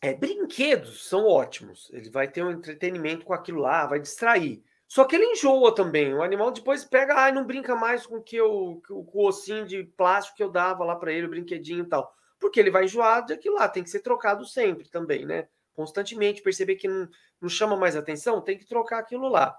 [0.00, 1.90] É, brinquedos são ótimos.
[1.92, 4.62] Ele vai ter um entretenimento com aquilo lá, vai distrair.
[4.86, 6.14] Só que ele enjoa também.
[6.14, 9.82] O animal depois pega, ah, não brinca mais com, que eu, com o ossinho de
[9.82, 12.15] plástico que eu dava lá para ele, o brinquedinho e tal.
[12.38, 15.48] Porque ele vai enjoar de aquilo lá, tem que ser trocado sempre também, né?
[15.74, 17.08] Constantemente, perceber que não,
[17.40, 19.56] não chama mais atenção, tem que trocar aquilo lá.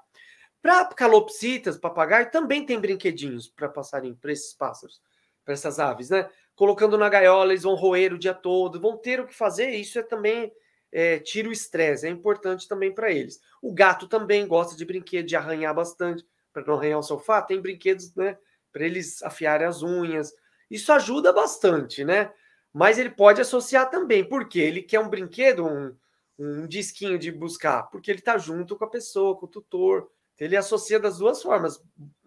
[0.61, 5.01] Para calopsitas, papagaio, também tem brinquedinhos para passarem para esses pássaros,
[5.45, 6.29] para essas aves, né?
[6.57, 9.99] colocando na gaiola, eles vão roer o dia todo, vão ter o que fazer, isso
[9.99, 10.51] é também
[10.91, 13.39] é, tira o estresse, é importante também para eles.
[13.61, 17.61] O gato também gosta de brinquedo, de arranhar bastante, para não arranhar o sofá, tem
[17.61, 18.39] brinquedos, né,
[18.73, 20.33] para eles afiarem as unhas.
[20.69, 22.33] Isso ajuda bastante, né?
[22.77, 25.95] Mas ele pode associar também, porque ele quer um brinquedo, um,
[26.37, 30.07] um disquinho de buscar, porque ele está junto com a pessoa, com o tutor.
[30.37, 31.81] Ele associa das duas formas,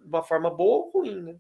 [0.05, 1.37] uma forma boa ou ruim, né?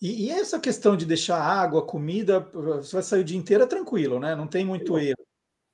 [0.00, 3.66] E, e, essa questão de deixar água, comida, você vai sair o dia inteiro é
[3.66, 4.34] tranquilo, né?
[4.34, 5.22] Não tem muito erro.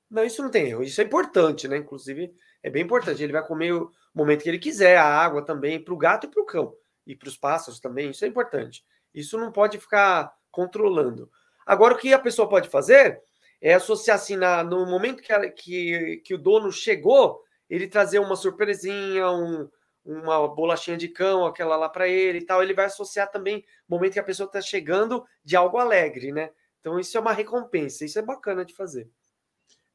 [0.09, 0.83] Não, isso não tem erro.
[0.83, 1.77] Isso é importante, né?
[1.77, 3.23] Inclusive, é bem importante.
[3.23, 6.29] Ele vai comer o momento que ele quiser, a água também, para o gato e
[6.29, 6.75] para o cão.
[7.07, 8.83] E para os pássaros também, isso é importante.
[9.13, 11.31] Isso não pode ficar controlando.
[11.65, 13.21] Agora, o que a pessoa pode fazer
[13.61, 18.19] é associar assim, na, no momento que, ela, que, que o dono chegou, ele trazer
[18.19, 19.69] uma surpresinha, um,
[20.03, 23.93] uma bolachinha de cão, aquela lá para ele e tal, ele vai associar também o
[23.95, 26.49] momento que a pessoa está chegando de algo alegre, né?
[26.79, 29.07] Então isso é uma recompensa, isso é bacana de fazer.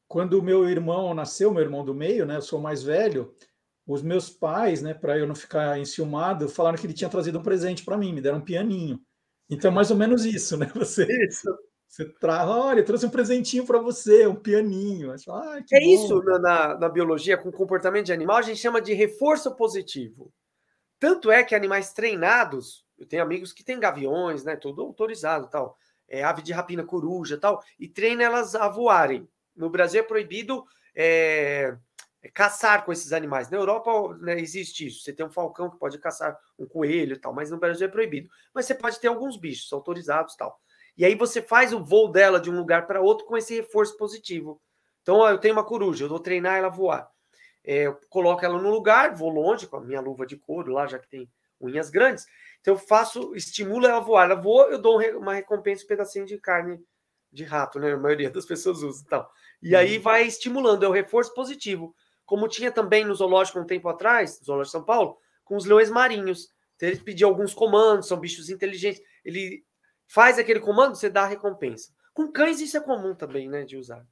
[0.07, 2.37] Quando o meu irmão nasceu, meu irmão do meio, né?
[2.37, 3.35] Eu sou mais velho.
[3.85, 7.43] Os meus pais, né, para eu não ficar enciumado, falaram que ele tinha trazido um
[7.43, 8.99] presente para mim, me deram um pianinho.
[9.49, 10.69] Então, é mais ou menos isso, né?
[10.75, 11.47] Você, isso.
[11.87, 15.11] Você traz, olha, trouxe um presentinho para você, um pianinho.
[15.29, 15.85] Ah, é bom.
[15.85, 20.31] isso na, na biologia, com comportamento de animal, a gente chama de reforço positivo.
[20.99, 24.55] Tanto é que animais treinados, eu tenho amigos que têm gaviões, né?
[24.55, 25.77] Tudo autorizado tal.
[26.09, 29.27] É, ave de rapina, coruja tal, e treina elas a voarem.
[29.55, 31.75] No Brasil é proibido é,
[32.33, 33.49] caçar com esses animais.
[33.49, 35.03] Na Europa né, existe isso.
[35.03, 37.89] Você tem um falcão que pode caçar um coelho e tal, mas no Brasil é
[37.89, 38.29] proibido.
[38.53, 40.59] Mas você pode ter alguns bichos autorizados tal.
[40.97, 43.95] E aí você faz o voo dela de um lugar para outro com esse reforço
[43.97, 44.61] positivo.
[45.01, 47.07] Então, ó, eu tenho uma coruja, eu vou treinar ela a voar.
[47.63, 50.87] É, eu coloco ela no lugar, vou longe com a minha luva de couro lá,
[50.87, 51.29] já que tem
[51.61, 52.25] unhas grandes.
[52.61, 54.25] Então eu faço, estimulo ela a voar.
[54.25, 56.79] Ela voa, eu dou uma recompensa, um pedacinho de carne
[57.31, 57.93] de rato, né?
[57.93, 59.31] A maioria das pessoas usa e tal.
[59.61, 60.03] E aí uhum.
[60.03, 61.93] vai estimulando, é o reforço positivo.
[62.27, 65.65] Como tinha também no zoológico um tempo atrás, no zoológico de São Paulo, com os
[65.65, 66.49] leões marinhos.
[66.75, 69.01] Então, ele pedia alguns comandos, são bichos inteligentes.
[69.23, 69.65] Ele
[70.05, 71.91] faz aquele comando, você dá a recompensa.
[72.13, 74.05] Com cães isso é comum também, né, de usar.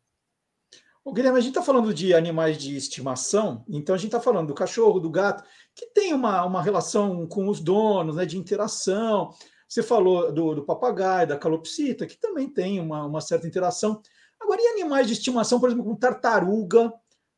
[1.04, 4.47] O Guilherme, a gente está falando de animais de estimação, então a gente está falando
[4.47, 5.43] do cachorro, do gato,
[5.75, 9.30] que tem uma, uma relação com os donos, né, de interação.
[9.67, 14.01] Você falou do, do papagaio, da calopsita, que também tem uma, uma certa interação.
[14.39, 16.93] Agora, e animais de estimação, por exemplo, como tartaruga,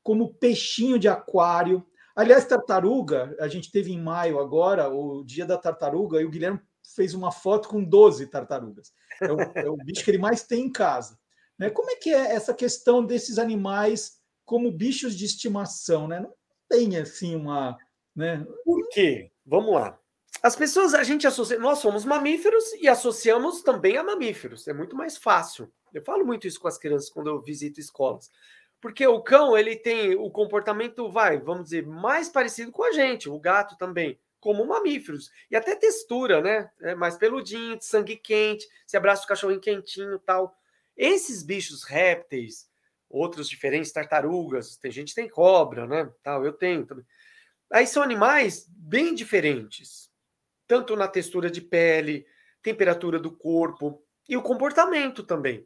[0.08, 1.86] como peixinho de aquário?
[2.16, 6.62] Aliás, tartaruga, a gente teve em maio agora, o dia da tartaruga, e o Guilherme
[6.96, 8.94] fez uma foto com 12 tartarugas.
[9.22, 11.20] É o, é o bicho que ele mais tem em casa.
[11.60, 11.70] Né?
[11.70, 16.08] Como é que é essa questão desses animais como bichos de estimação?
[16.08, 16.22] Né?
[16.22, 16.34] Não
[16.70, 17.78] tem assim uma.
[18.16, 18.48] Né?
[18.64, 19.30] Por quê?
[19.46, 20.00] Vamos lá.
[20.42, 24.70] As pessoas, a gente associa, nós somos mamíferos e associamos também a mamíferos.
[24.70, 25.70] É muito mais fácil.
[25.94, 28.30] Eu falo muito isso com as crianças quando eu visito escolas.
[28.80, 33.28] Porque o cão, ele tem o comportamento, vai, vamos dizer, mais parecido com a gente,
[33.28, 35.32] o gato também, como mamíferos.
[35.50, 36.70] E até textura, né?
[36.82, 40.56] É mais peludinho, sangue quente, se abraça o cachorrinho quentinho tal.
[40.96, 42.70] Esses bichos répteis,
[43.10, 46.10] outros diferentes, tartarugas, tem gente que tem cobra, né?
[46.22, 47.06] Tal, eu tenho também.
[47.72, 50.12] Aí são animais bem diferentes,
[50.68, 52.26] tanto na textura de pele,
[52.62, 55.66] temperatura do corpo e o comportamento também.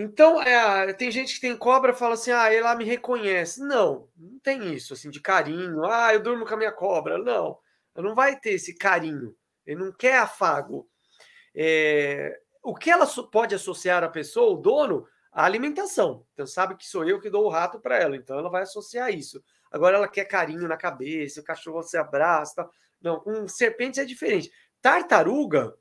[0.00, 3.60] Então, é, tem gente que tem cobra fala assim: ah, ela me reconhece.
[3.60, 5.84] Não, não tem isso, assim, de carinho.
[5.84, 7.18] Ah, eu durmo com a minha cobra.
[7.18, 7.58] Não,
[7.96, 9.34] não vai ter esse carinho.
[9.66, 10.88] Ele não quer afago.
[11.52, 16.24] É, o que ela pode associar a pessoa, o dono, a alimentação.
[16.32, 19.12] Então sabe que sou eu que dou o rato para ela, então ela vai associar
[19.12, 19.42] isso.
[19.70, 22.70] Agora ela quer carinho na cabeça, o cachorro se abraça, tal.
[23.00, 24.50] não, com serpentes é diferente.
[24.80, 25.74] Tartaruga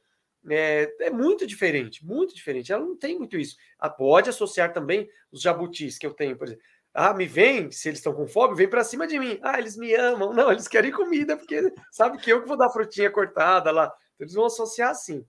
[0.49, 2.71] é, é, muito diferente, muito diferente.
[2.71, 3.57] Ela não tem muito isso.
[3.81, 6.63] Ela pode associar também os jabutis que eu tenho, por exemplo.
[6.93, 9.39] Ah, me vem, se eles estão com fome, vem para cima de mim.
[9.43, 10.33] Ah, eles me amam.
[10.33, 13.85] Não, eles querem comida, porque sabe que eu que vou dar frutinha cortada lá.
[13.85, 15.25] Então, eles vão associar assim.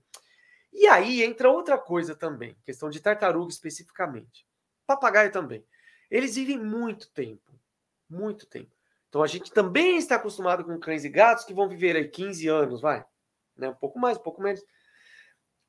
[0.73, 4.47] E aí entra outra coisa também, questão de tartaruga especificamente.
[4.87, 5.63] Papagaio também.
[6.09, 7.51] Eles vivem muito tempo,
[8.09, 8.75] muito tempo.
[9.09, 12.47] Então a gente também está acostumado com cães e gatos que vão viver aí 15
[12.47, 13.03] anos, vai.
[13.55, 13.69] Né?
[13.69, 14.63] Um pouco mais, um pouco menos.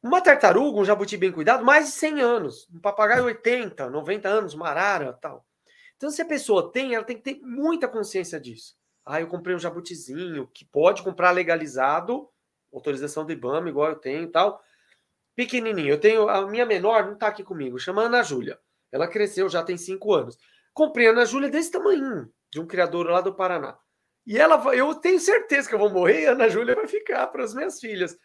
[0.03, 2.69] Uma tartaruga, um jabuti bem cuidado, mais de 100 anos.
[2.73, 5.47] Um papagaio 80, 90 anos, uma arara, tal.
[5.97, 8.75] Então se a pessoa tem, ela tem que ter muita consciência disso.
[9.05, 12.29] Ah, eu comprei um jabutizinho que pode comprar legalizado,
[12.73, 14.63] autorização do IBAMA, igual eu tenho, tal
[15.41, 15.89] pequenininho.
[15.89, 18.59] Eu tenho a minha menor, não está aqui comigo, chama Ana Júlia.
[18.93, 20.37] Ela cresceu, já tem cinco anos.
[20.75, 23.79] Comprei a Ana Júlia desse tamanho, de um criador lá do Paraná.
[24.27, 27.27] E ela, eu tenho certeza que eu vou morrer e a Ana Júlia vai ficar
[27.29, 28.19] para as minhas filhas.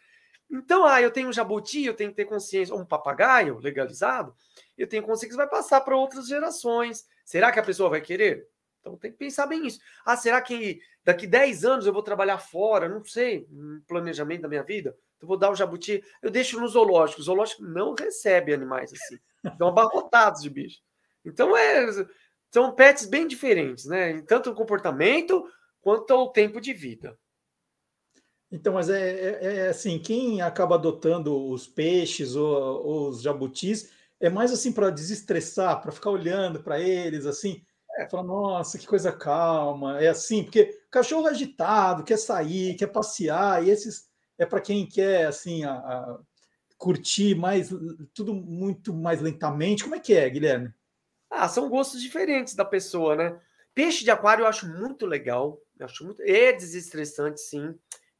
[0.50, 4.34] Então, ah, eu tenho um jabuti, eu tenho que ter consciência, um papagaio legalizado,
[4.78, 7.06] eu tenho consciência que vai passar para outras gerações.
[7.24, 8.48] Será que a pessoa vai querer?
[8.80, 9.80] Então tem que pensar bem nisso.
[10.04, 12.88] Ah, será que daqui 10 anos eu vou trabalhar fora?
[12.88, 14.96] Não sei, um planejamento da minha vida.
[15.20, 17.20] Eu vou dar o jabuti, eu deixo no zoológico.
[17.20, 19.18] O zoológico não recebe animais assim.
[19.44, 20.80] Estão abarrotados de bicho.
[21.24, 21.86] Então é,
[22.52, 24.22] são pets bem diferentes, né?
[24.22, 25.44] Tanto o comportamento
[25.80, 27.18] quanto o tempo de vida.
[28.50, 32.46] Então, mas é, é, é assim, quem acaba adotando os peixes ou,
[32.84, 37.62] ou os jabutis é mais assim para desestressar, para ficar olhando para eles assim,
[37.98, 38.08] é.
[38.08, 43.70] falar, nossa, que coisa calma, é assim, porque cachorro agitado, quer sair, quer passear, e
[43.70, 46.18] esses é para quem quer assim a, a
[46.78, 47.70] curtir mais
[48.14, 49.82] tudo muito mais lentamente.
[49.82, 50.72] Como é que é, Guilherme?
[51.30, 53.40] Ah, são gostos diferentes da pessoa, né?
[53.74, 57.74] Peixe de aquário eu acho muito legal, eu acho muito é desestressante, sim.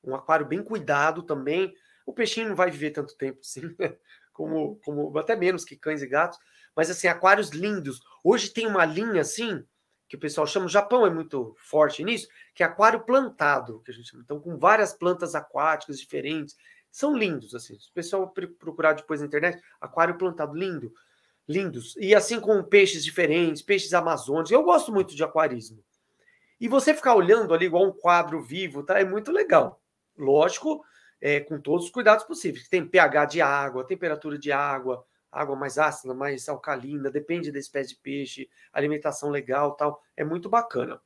[0.07, 1.75] Um aquário bem cuidado também.
[2.07, 3.63] O peixinho não vai viver tanto tempo, sim,
[4.33, 6.39] como, como até menos que cães e gatos.
[6.75, 8.01] Mas assim, aquários lindos.
[8.23, 9.65] Hoje tem uma linha assim
[10.09, 13.91] que o pessoal chama, o Japão é muito forte nisso, que é aquário plantado, que
[13.91, 14.23] a gente chama.
[14.25, 16.57] Então, com várias plantas aquáticas diferentes.
[16.91, 17.79] São lindos, assim.
[17.79, 20.93] Se o pessoal procurar depois na internet, aquário plantado, lindo.
[21.49, 21.95] Lindos.
[21.99, 24.51] E assim com peixes diferentes, peixes amazônicos.
[24.51, 25.85] Eu gosto muito de aquarismo.
[26.61, 28.99] E você ficar olhando ali igual um quadro vivo, tá?
[28.99, 29.83] É muito legal.
[30.19, 30.85] Lógico,
[31.21, 32.69] é, com todos os cuidados possíveis.
[32.69, 37.91] Tem pH de água, temperatura de água, água mais ácida, mais alcalina, depende da espécie
[37.91, 41.01] de peixe, alimentação legal, tal, é muito bacana.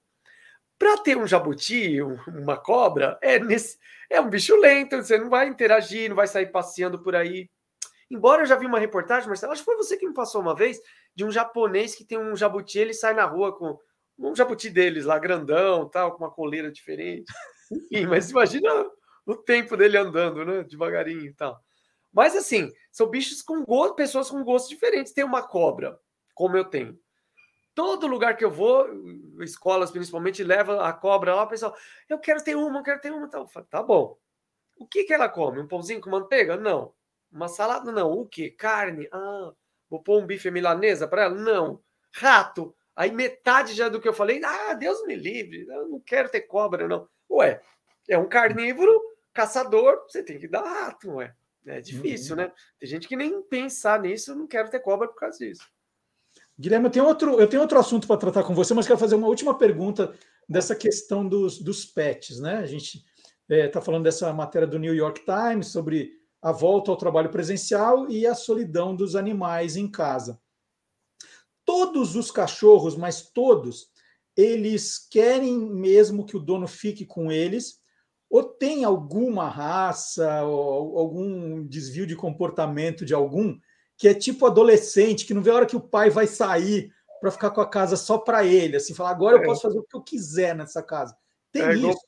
[0.79, 5.47] Para ter um jabuti, uma cobra, é, nesse, é um bicho lento, você não vai
[5.47, 7.51] interagir, não vai sair passeando por aí.
[8.11, 10.55] Embora eu já vi uma reportagem, Marcelo, acho que foi você que me passou uma
[10.55, 10.81] vez,
[11.15, 13.79] de um japonês que tem um jabuti, ele sai na rua com
[14.19, 17.31] um jabuti deles lá, grandão, tal, com uma coleira diferente.
[17.71, 18.69] Enfim, mas imagina
[19.33, 21.61] o tempo dele andando, né, devagarinho e tal.
[22.13, 25.13] Mas assim, são bichos com gosto, pessoas com gostos diferentes.
[25.13, 25.99] Tem uma cobra,
[26.35, 26.99] como eu tenho.
[27.75, 28.87] Todo lugar que eu vou,
[29.41, 31.75] escolas principalmente, leva a cobra lá, o pessoal,
[32.09, 33.27] eu quero ter uma, eu quero ter uma.
[33.27, 34.19] Então, tá bom.
[34.77, 35.61] O que, que ela come?
[35.61, 36.57] Um pãozinho com manteiga?
[36.57, 36.93] Não.
[37.31, 37.93] Uma salada?
[37.93, 38.11] Não.
[38.11, 38.51] O que?
[38.51, 39.09] Carne?
[39.13, 39.53] Ah,
[39.89, 41.35] vou pôr um bife milanesa para ela?
[41.35, 41.81] Não.
[42.13, 42.75] Rato?
[42.97, 46.43] Aí metade já do que eu falei, ah, Deus me livre, eu não quero ter
[46.43, 47.09] cobra, não.
[47.31, 47.63] Ué,
[48.09, 48.93] é um carnívoro,
[49.33, 51.35] caçador, você tem que dar rato, ué.
[51.67, 52.43] É difícil, uhum.
[52.43, 52.53] né?
[52.79, 55.63] Tem gente que nem pensar nisso, não quero ter cobra por causa disso.
[56.59, 59.15] Guilherme, eu tenho outro, eu tenho outro assunto para tratar com você, mas quero fazer
[59.15, 60.15] uma última pergunta
[60.49, 62.59] dessa questão dos, dos pets, né?
[62.59, 63.05] A gente
[63.49, 66.13] está é, falando dessa matéria do New York Times sobre
[66.43, 70.41] a volta ao trabalho presencial e a solidão dos animais em casa.
[71.65, 73.91] Todos os cachorros, mas todos,
[74.37, 77.80] eles querem mesmo que o dono fique com eles,
[78.31, 83.59] ou tem alguma raça, ou algum desvio de comportamento de algum
[83.97, 86.91] que é tipo adolescente, que não vê a hora que o pai vai sair
[87.21, 89.45] para ficar com a casa só para ele, assim, falar agora eu é.
[89.45, 91.15] posso fazer o que eu quiser nessa casa.
[91.53, 92.01] Tem é, isso.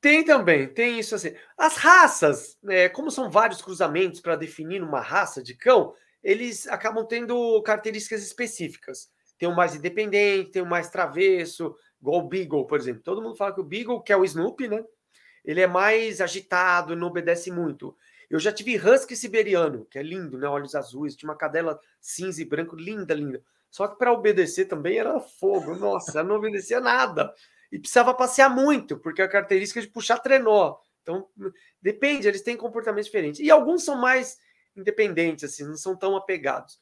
[0.00, 1.32] Tem também, tem isso assim.
[1.56, 7.06] As raças, né, como são vários cruzamentos para definir uma raça de cão, eles acabam
[7.06, 9.08] tendo características específicas.
[9.38, 13.02] Tem um mais independente, tem um mais travesso, igual o Beagle, por exemplo.
[13.02, 14.84] Todo mundo fala que o Beagle, que é o Snoopy, né?
[15.44, 17.96] Ele é mais agitado, não obedece muito.
[18.30, 20.48] Eu já tive husky siberiano, que é lindo, né?
[20.48, 23.42] Olhos azuis, tinha uma cadela cinza e branco, linda, linda.
[23.70, 25.74] Só que para obedecer também era fogo.
[25.74, 27.34] Nossa, não obedecia nada.
[27.70, 30.76] E precisava passear muito, porque a característica de puxar trenó.
[31.02, 31.28] Então,
[31.82, 33.40] depende, eles têm comportamentos diferentes.
[33.40, 34.38] E alguns são mais
[34.74, 36.80] independentes, assim, não são tão apegados.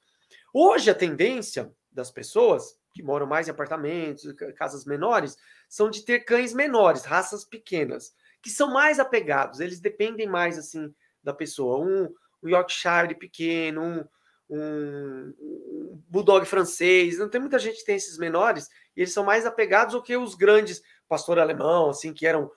[0.55, 5.37] Hoje, a tendência das pessoas que moram mais em apartamentos, casas menores,
[5.69, 10.93] são de ter cães menores, raças pequenas, que são mais apegados, eles dependem mais, assim,
[11.23, 11.79] da pessoa.
[11.79, 14.05] Um, um Yorkshire pequeno, um,
[14.51, 17.19] um, Bulldog francês.
[17.19, 20.17] Não tem muita gente que tem esses menores e eles são mais apegados do que
[20.17, 22.51] os grandes pastor alemão, assim, que eram.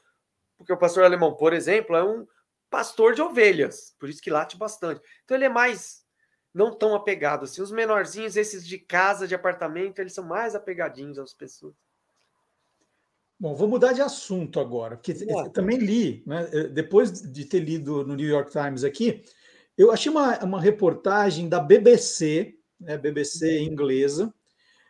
[0.58, 2.26] Porque o pastor alemão, por exemplo, é um
[2.70, 5.02] pastor de ovelhas, por isso que late bastante.
[5.24, 6.06] Então ele é mais
[6.54, 7.62] não tão apegado assim.
[7.62, 11.76] Os menorzinhos, esses de casa, de apartamento, eles são mais apegadinhos às pessoas.
[13.46, 15.14] Bom, vou mudar de assunto agora, porque
[15.54, 19.22] também li, né, eh, depois de ter lido no New York Times aqui,
[19.78, 24.34] eu achei uma, uma reportagem da BBC, né, BBC inglesa.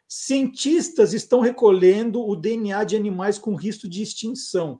[0.07, 4.79] Cientistas estão recolhendo o DNA de animais com risco de extinção.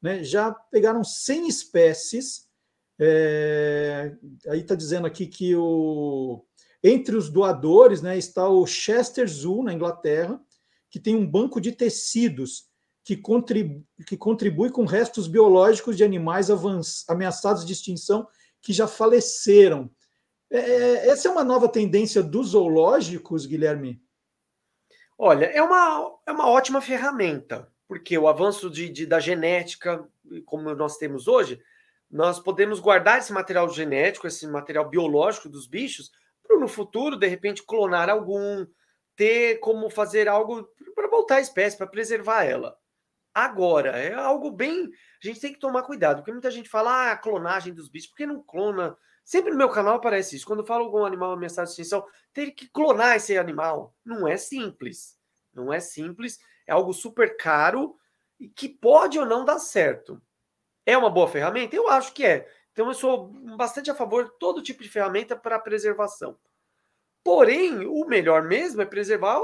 [0.00, 0.22] Né?
[0.22, 2.46] Já pegaram 100 espécies.
[3.00, 4.14] É,
[4.46, 6.44] aí está dizendo aqui que o,
[6.84, 10.40] entre os doadores né, está o Chester Zoo, na Inglaterra,
[10.88, 12.67] que tem um banco de tecidos
[13.08, 16.48] que contribui, que contribui com restos biológicos de animais
[17.08, 18.28] ameaçados de extinção
[18.60, 19.90] que já faleceram.
[20.50, 23.98] É, é, essa é uma nova tendência dos zoológicos, Guilherme?
[25.16, 30.06] Olha, é uma, é uma ótima ferramenta, porque o avanço de, de, da genética,
[30.44, 31.58] como nós temos hoje,
[32.10, 36.10] nós podemos guardar esse material genético, esse material biológico dos bichos,
[36.46, 38.66] para no futuro, de repente, clonar algum,
[39.16, 42.76] ter como fazer algo para voltar à espécie, para preservar ela
[43.34, 43.90] agora.
[43.98, 44.90] É algo bem.
[45.22, 48.16] A gente tem que tomar cuidado, porque muita gente fala, ah, clonagem dos bichos, por
[48.16, 48.96] que não clona?
[49.24, 50.46] Sempre no meu canal aparece isso.
[50.46, 53.94] Quando eu falo algum animal ameaçado de extinção, tem que clonar esse animal.
[54.04, 55.18] Não é simples.
[55.52, 56.38] Não é simples.
[56.66, 57.96] É algo super caro
[58.40, 60.20] e que pode ou não dar certo.
[60.86, 61.76] É uma boa ferramenta?
[61.76, 62.48] Eu acho que é.
[62.72, 66.38] Então eu sou bastante a favor de todo tipo de ferramenta para preservação.
[67.22, 69.40] Porém, o melhor mesmo é preservar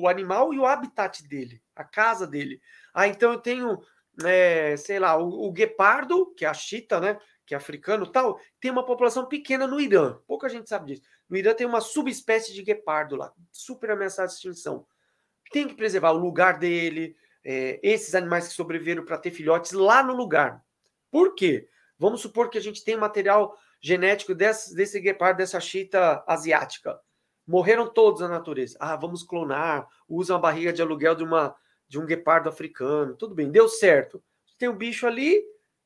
[0.00, 2.60] o, animal e o habitat dele, a casa dele.
[2.94, 3.80] Ah, então eu tenho,
[4.24, 7.18] é, sei lá, o, o, guepardo, que é a chita, né?
[7.44, 10.18] Que é africano tal, tem uma população pequena no Irã.
[10.26, 11.02] Pouca gente sabe disso.
[11.28, 14.86] No Irã tem uma subespécie de guepardo lá, super ameaçada de extinção.
[15.52, 20.02] Tem que preservar o lugar dele, é, esses animais que sobreviveram para ter filhotes lá
[20.02, 20.60] no lugar.
[21.10, 21.68] Por quê?
[21.98, 26.98] Vamos supor que a gente tem material genético desse, desse guepardo, dessa chita asiática.
[27.46, 28.76] Morreram todos na natureza.
[28.80, 31.54] Ah, vamos clonar, usa a barriga de aluguel de uma
[31.88, 33.14] de um guepardo africano.
[33.14, 34.22] Tudo bem, deu certo.
[34.58, 35.40] Tem um bicho ali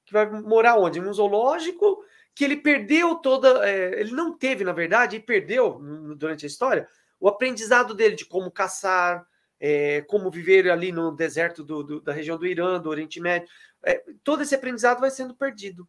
[0.04, 1.00] que vai morar onde?
[1.00, 2.02] Um zoológico
[2.34, 3.68] que ele perdeu toda.
[3.68, 5.78] É, ele não teve, na verdade, e perdeu
[6.16, 6.88] durante a história
[7.20, 9.26] o aprendizado dele de como caçar,
[9.60, 13.46] é, como viver ali no deserto do, do, da região do Irã, do Oriente Médio.
[13.84, 15.86] É, todo esse aprendizado vai sendo perdido.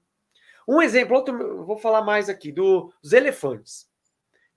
[0.68, 3.90] Um exemplo, outro, vou falar mais aqui, do, dos elefantes.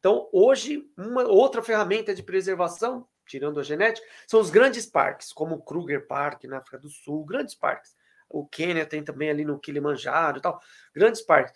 [0.05, 5.55] Então, hoje, uma outra ferramenta de preservação tirando a genética, são os grandes parques, como
[5.55, 7.97] o Kruger Park na África do Sul, grandes parques.
[8.29, 10.61] O Quênia tem também ali no Kilimanjaro e tal,
[10.95, 11.55] grandes parques.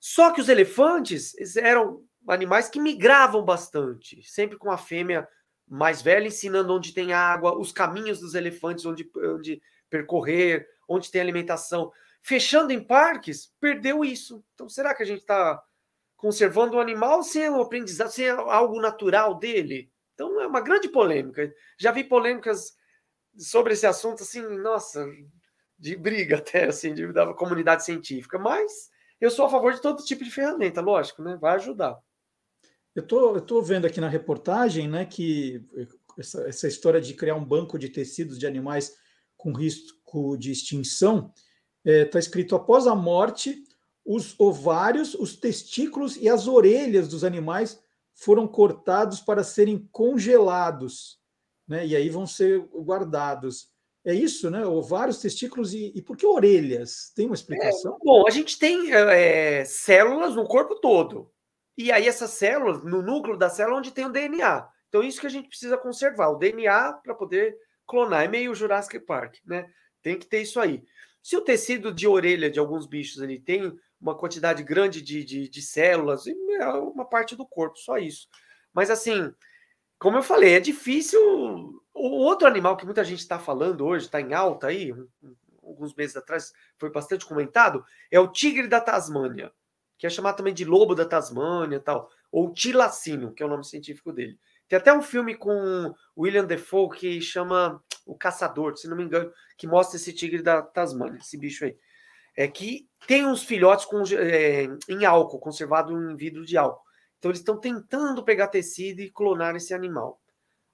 [0.00, 5.28] Só que os elefantes eram animais que migravam bastante, sempre com a fêmea
[5.68, 11.20] mais velha ensinando onde tem água, os caminhos dos elefantes, onde, onde percorrer, onde tem
[11.20, 11.92] alimentação.
[12.22, 14.42] Fechando em parques, perdeu isso.
[14.54, 15.62] Então, será que a gente está
[16.20, 19.90] conservando o animal sem o aprendizado, sem algo natural dele?
[20.14, 21.52] Então é uma grande polêmica.
[21.78, 22.74] Já vi polêmicas
[23.38, 25.06] sobre esse assunto, assim, nossa,
[25.78, 28.38] de briga até, assim, de, da comunidade científica.
[28.38, 28.90] Mas
[29.20, 31.38] eu sou a favor de todo tipo de ferramenta, lógico, né?
[31.40, 31.98] Vai ajudar.
[32.94, 35.64] Eu tô, eu tô vendo aqui na reportagem, né, que
[36.18, 38.96] essa, essa história de criar um banco de tecidos de animais
[39.36, 41.32] com risco de extinção
[41.84, 43.62] está é, tá escrito após a morte,
[44.04, 47.80] os ovários, os testículos e as orelhas dos animais
[48.14, 51.18] foram cortados para serem congelados,
[51.66, 51.86] né?
[51.86, 53.68] E aí vão ser guardados.
[54.04, 54.64] É isso, né?
[54.66, 57.12] Ovários, testículos e, e por que orelhas?
[57.14, 57.94] Tem uma explicação?
[57.94, 61.30] É, bom, a gente tem é, células no corpo todo.
[61.76, 64.68] E aí essas células, no núcleo da célula, onde tem o DNA.
[64.88, 68.24] Então, isso que a gente precisa conservar, o DNA para poder clonar.
[68.24, 69.66] É meio Jurassic Park, né?
[70.02, 70.82] Tem que ter isso aí.
[71.22, 75.48] Se o tecido de orelha de alguns bichos ali tem uma quantidade grande de, de,
[75.48, 78.28] de células, é uma parte do corpo, só isso.
[78.72, 79.32] Mas assim,
[79.98, 81.20] como eu falei, é difícil.
[81.92, 84.94] O outro animal que muita gente está falando hoje, está em alta aí,
[85.62, 89.52] alguns meses atrás foi bastante comentado, é o tigre da Tasmânia,
[89.98, 93.64] que é chamado também de lobo da Tasmânia tal, ou tilacino, que é o nome
[93.64, 94.38] científico dele.
[94.68, 99.32] Tem até um filme com William Defoe que chama O Caçador, se não me engano,
[99.58, 101.76] que mostra esse tigre da Tasmânia, esse bicho aí.
[102.36, 106.84] É que tem uns filhotes com, é, em álcool, conservado em vidro de álcool.
[107.18, 110.20] Então eles estão tentando pegar tecido e clonar esse animal.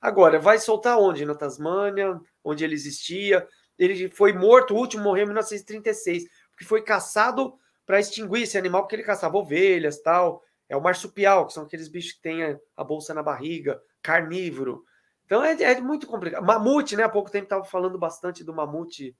[0.00, 1.24] Agora, vai soltar onde?
[1.24, 3.46] Na Tasmânia, onde ele existia.
[3.78, 7.54] Ele foi morto, o último morreu em 1936, porque foi caçado
[7.84, 10.42] para extinguir esse animal, porque ele caçava ovelhas tal.
[10.68, 14.84] É o marsupial, que são aqueles bichos que têm a bolsa na barriga, carnívoro.
[15.24, 16.44] Então é, é muito complicado.
[16.44, 17.02] Mamute, né?
[17.02, 19.16] Há pouco tempo estava falando bastante do mamute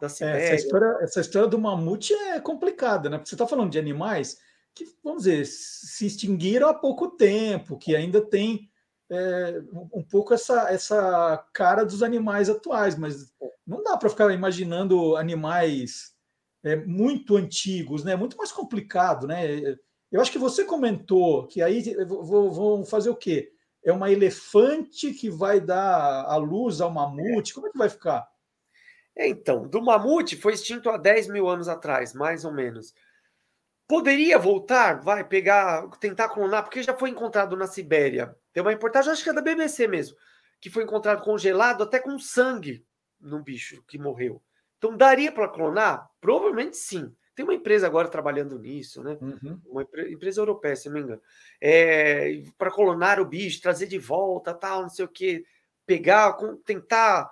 [0.00, 0.40] da Sibéria.
[0.40, 3.18] É, essa, história, essa história do mamute é complicada, né?
[3.18, 4.38] Porque você está falando de animais
[4.74, 8.70] que, vamos dizer, se extinguiram há pouco tempo, que ainda tem
[9.10, 9.60] é,
[9.92, 13.32] um pouco essa, essa cara dos animais atuais, mas
[13.66, 16.14] não dá para ficar imaginando animais
[16.62, 18.16] é, muito antigos, né?
[18.16, 19.76] Muito mais complicado, né?
[20.10, 23.52] Eu acho que você comentou que aí vão fazer o quê?
[23.82, 27.54] É uma elefante que vai dar a luz ao mamute?
[27.54, 28.28] Como é que vai ficar?
[29.20, 32.94] É, então, do mamute foi extinto há 10 mil anos atrás, mais ou menos.
[33.86, 38.34] Poderia voltar, vai pegar, tentar clonar, porque já foi encontrado na Sibéria.
[38.50, 40.16] Tem uma reportagem, acho que é da BBC mesmo,
[40.58, 42.82] que foi encontrado congelado até com sangue
[43.20, 44.42] no bicho que morreu.
[44.78, 46.08] Então daria para clonar?
[46.18, 47.14] Provavelmente sim.
[47.34, 49.18] Tem uma empresa agora trabalhando nisso, né?
[49.20, 49.60] Uhum.
[49.66, 51.20] Uma empresa europeia, se não me engano.
[51.60, 55.44] É, para clonar o bicho, trazer de volta, tal, não sei o quê.
[55.86, 57.30] Pegar, tentar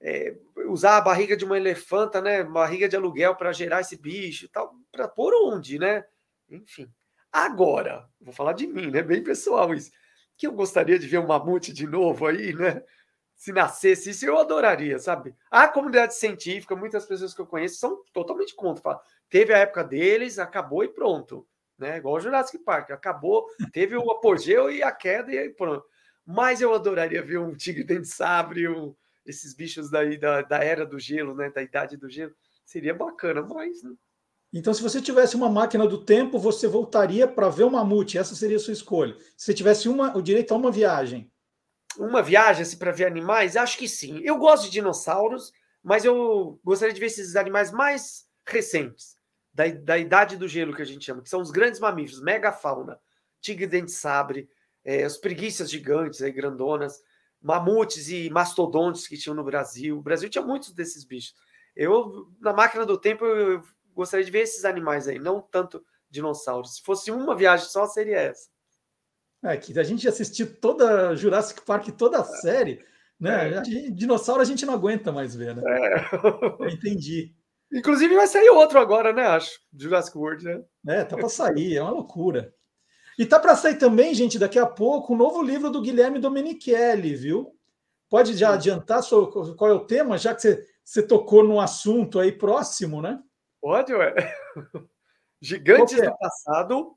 [0.00, 0.36] é,
[0.66, 2.42] usar a barriga de uma elefanta, né?
[2.44, 4.74] Barriga de aluguel para gerar esse bicho tal.
[4.92, 6.04] Para por onde, né?
[6.48, 6.90] Enfim.
[7.32, 9.02] Agora, vou falar de mim, né?
[9.02, 9.90] Bem pessoal isso.
[10.36, 12.82] Que eu gostaria de ver um mamute de novo aí, né?
[13.38, 15.32] se nascesse isso, eu adoraria, sabe?
[15.48, 18.82] A comunidade científica, muitas pessoas que eu conheço são totalmente contra.
[18.82, 21.46] Falam, teve a época deles, acabou e pronto.
[21.78, 21.98] Né?
[21.98, 25.84] Igual o Jurassic Park, acabou, teve o apogeu e a queda e aí pronto.
[26.26, 28.92] Mas eu adoraria ver um tigre dente sabre, um,
[29.28, 31.50] esses bichos daí da, da era do gelo, né?
[31.50, 32.34] Da idade do gelo.
[32.64, 33.82] Seria bacana, mas.
[33.82, 33.92] Né?
[34.52, 38.18] Então, se você tivesse uma máquina do tempo, você voltaria para ver o mamute.
[38.18, 39.14] Essa seria a sua escolha.
[39.36, 41.30] Se você tivesse uma, o direito a uma viagem
[41.98, 43.56] uma viagem assim, para ver animais?
[43.56, 44.20] Acho que sim.
[44.22, 45.52] Eu gosto de dinossauros,
[45.82, 49.16] mas eu gostaria de ver esses animais mais recentes,
[49.52, 52.98] da, da idade do gelo que a gente chama, que são os grandes mamíferos, megafauna,
[53.40, 54.48] tigre dente sabre,
[54.84, 57.02] é, as preguiças gigantes, aí, grandonas,
[57.40, 59.98] mamutes e mastodontes que tinham no Brasil.
[59.98, 61.34] O Brasil tinha muitos desses bichos.
[61.74, 63.62] Eu, na máquina do tempo, eu
[63.94, 66.76] gostaria de ver esses animais aí, não tanto dinossauros.
[66.76, 68.48] Se fosse uma viagem só, seria essa.
[69.42, 72.84] É, que a gente assistiu toda Jurassic Park, toda a série,
[73.20, 73.52] né?
[73.52, 73.58] É.
[73.58, 75.62] A gente, dinossauro a gente não aguenta mais ver, né?
[75.66, 76.72] É.
[76.72, 77.34] Entendi.
[77.72, 79.26] Inclusive vai sair outro agora, né?
[79.26, 79.60] Acho.
[79.72, 80.64] Jurassic World, né?
[80.86, 82.52] É, tá para sair, é uma loucura.
[83.18, 86.20] E tá para sair também, gente, daqui a pouco, o um novo livro do Guilherme
[86.20, 87.52] Domenichelli, viu?
[88.08, 89.02] Pode já adiantar
[89.56, 93.20] qual é o tema, já que você, você tocou no assunto aí próximo, né?
[93.60, 94.14] Pode, ué.
[95.42, 96.06] Gigantes é?
[96.06, 96.96] do Passado,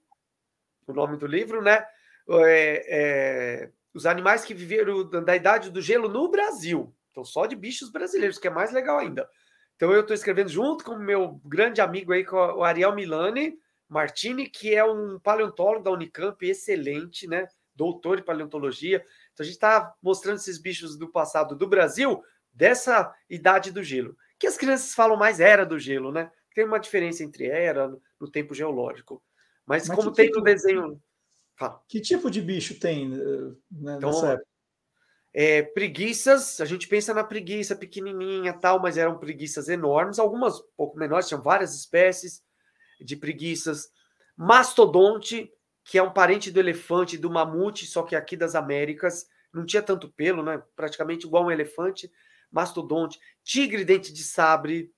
[0.87, 1.83] o nome do livro, né?
[2.29, 6.95] é, é, os animais que viveram da idade do gelo no Brasil.
[7.11, 9.27] Então, só de bichos brasileiros, que é mais legal ainda.
[9.75, 13.57] Então, eu estou escrevendo junto com o meu grande amigo aí, com o Ariel Milani
[13.91, 17.45] Martini, que é um paleontólogo da Unicamp, excelente, né?
[17.75, 19.05] Doutor em paleontologia.
[19.33, 22.23] Então, a gente está mostrando esses bichos do passado do Brasil,
[22.53, 24.15] dessa idade do gelo.
[24.39, 26.31] Que as crianças falam mais era do gelo, né?
[26.55, 29.21] Tem uma diferença entre era no tempo geológico.
[29.65, 31.01] Mas, Mas como tem no desenho
[31.87, 34.47] que tipo de bicho tem eh, né, então, nessa época?
[35.33, 40.63] É, preguiças, a gente pensa na preguiça pequenininha tal, mas eram preguiças enormes, algumas um
[40.77, 42.41] pouco menores, tinham várias espécies
[43.03, 43.89] de preguiças.
[44.35, 45.51] Mastodonte,
[45.83, 49.81] que é um parente do elefante, do mamute, só que aqui das Américas, não tinha
[49.81, 50.61] tanto pelo, né?
[50.75, 52.11] Praticamente igual um elefante.
[52.51, 54.91] Mastodonte, tigre dente de sabre,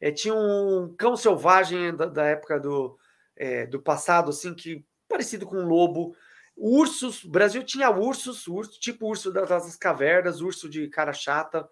[0.00, 2.98] é, tinha um cão selvagem da, da época do,
[3.36, 6.14] é, do passado, assim, que parecido com um lobo.
[6.56, 11.68] Ursos, o Brasil tinha ursos, urso, tipo urso das cavernas, urso de cara chata.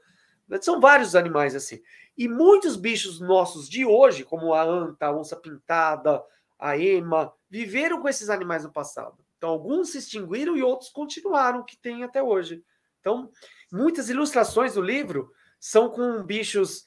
[0.61, 1.81] São vários animais assim.
[2.17, 6.23] E muitos bichos nossos de hoje, como a anta, a onça pintada,
[6.59, 9.25] a ema, viveram com esses animais no passado.
[9.37, 12.63] Então, alguns se extinguiram e outros continuaram, que tem até hoje.
[13.01, 13.31] Então,
[13.73, 16.85] muitas ilustrações do livro são com bichos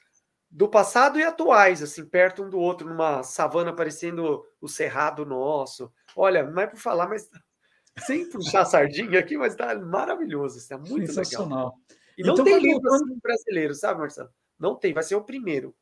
[0.49, 5.91] do passado e atuais, assim, perto um do outro, numa savana parecendo o cerrado nosso.
[6.15, 7.29] Olha, não é por falar, mas
[8.05, 11.49] sem puxar sardinha aqui, mas tá maravilhoso, está muito Sensacional.
[11.49, 11.79] legal.
[12.17, 13.03] E não então, tem livro quando...
[13.03, 14.29] assim brasileiro, sabe, Marcelo?
[14.59, 15.75] Não tem, vai ser o primeiro.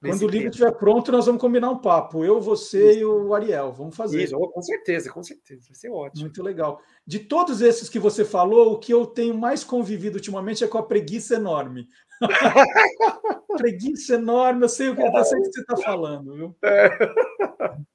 [0.00, 2.24] Quando o livro estiver pronto, nós vamos combinar um papo.
[2.24, 2.98] Eu, você Isso.
[2.98, 3.72] e o Ariel.
[3.72, 4.24] Vamos fazer.
[4.24, 5.62] Isso, com certeza, com certeza.
[5.68, 6.22] Vai ser ótimo.
[6.22, 6.80] Muito legal.
[7.06, 10.78] De todos esses que você falou, o que eu tenho mais convivido ultimamente é com
[10.78, 11.86] a preguiça enorme.
[13.56, 16.56] preguiça enorme, eu sei o que, eu sei o que você está falando, viu?
[16.64, 16.88] É.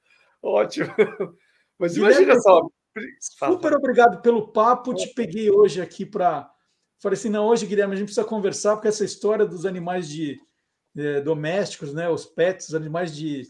[0.42, 0.88] Ótimo.
[1.78, 2.66] Mas imagina só.
[3.20, 4.94] Super obrigado pelo papo.
[4.94, 6.50] Te peguei hoje aqui para.
[7.00, 10.38] Falei assim: não, hoje, Guilherme, a gente precisa conversar, porque essa história dos animais de
[10.96, 13.46] é, domésticos, né, os pets, os animais de.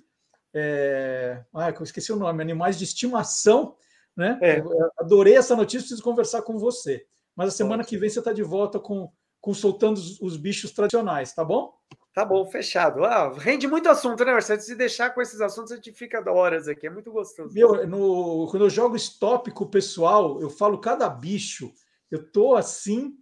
[1.54, 3.76] Ah, eu esqueci o nome, animais de estimação.
[4.16, 4.36] Né?
[4.42, 4.62] É.
[4.98, 7.06] adorei essa notícia, preciso conversar com você.
[7.36, 9.08] Mas a semana que vem você está de volta com,
[9.40, 11.72] com soltando os, os, bichos tradicionais, tá bom?
[12.12, 13.04] Tá bom, fechado.
[13.04, 14.60] Ah, rende muito assunto, né, Marcelo?
[14.60, 17.54] Se deixar com esses assuntos, a gente fica horas aqui, é muito gostoso.
[17.54, 21.72] Meu, no, quando eu jogo stop com o pessoal, eu falo cada bicho,
[22.10, 23.16] eu tô assim.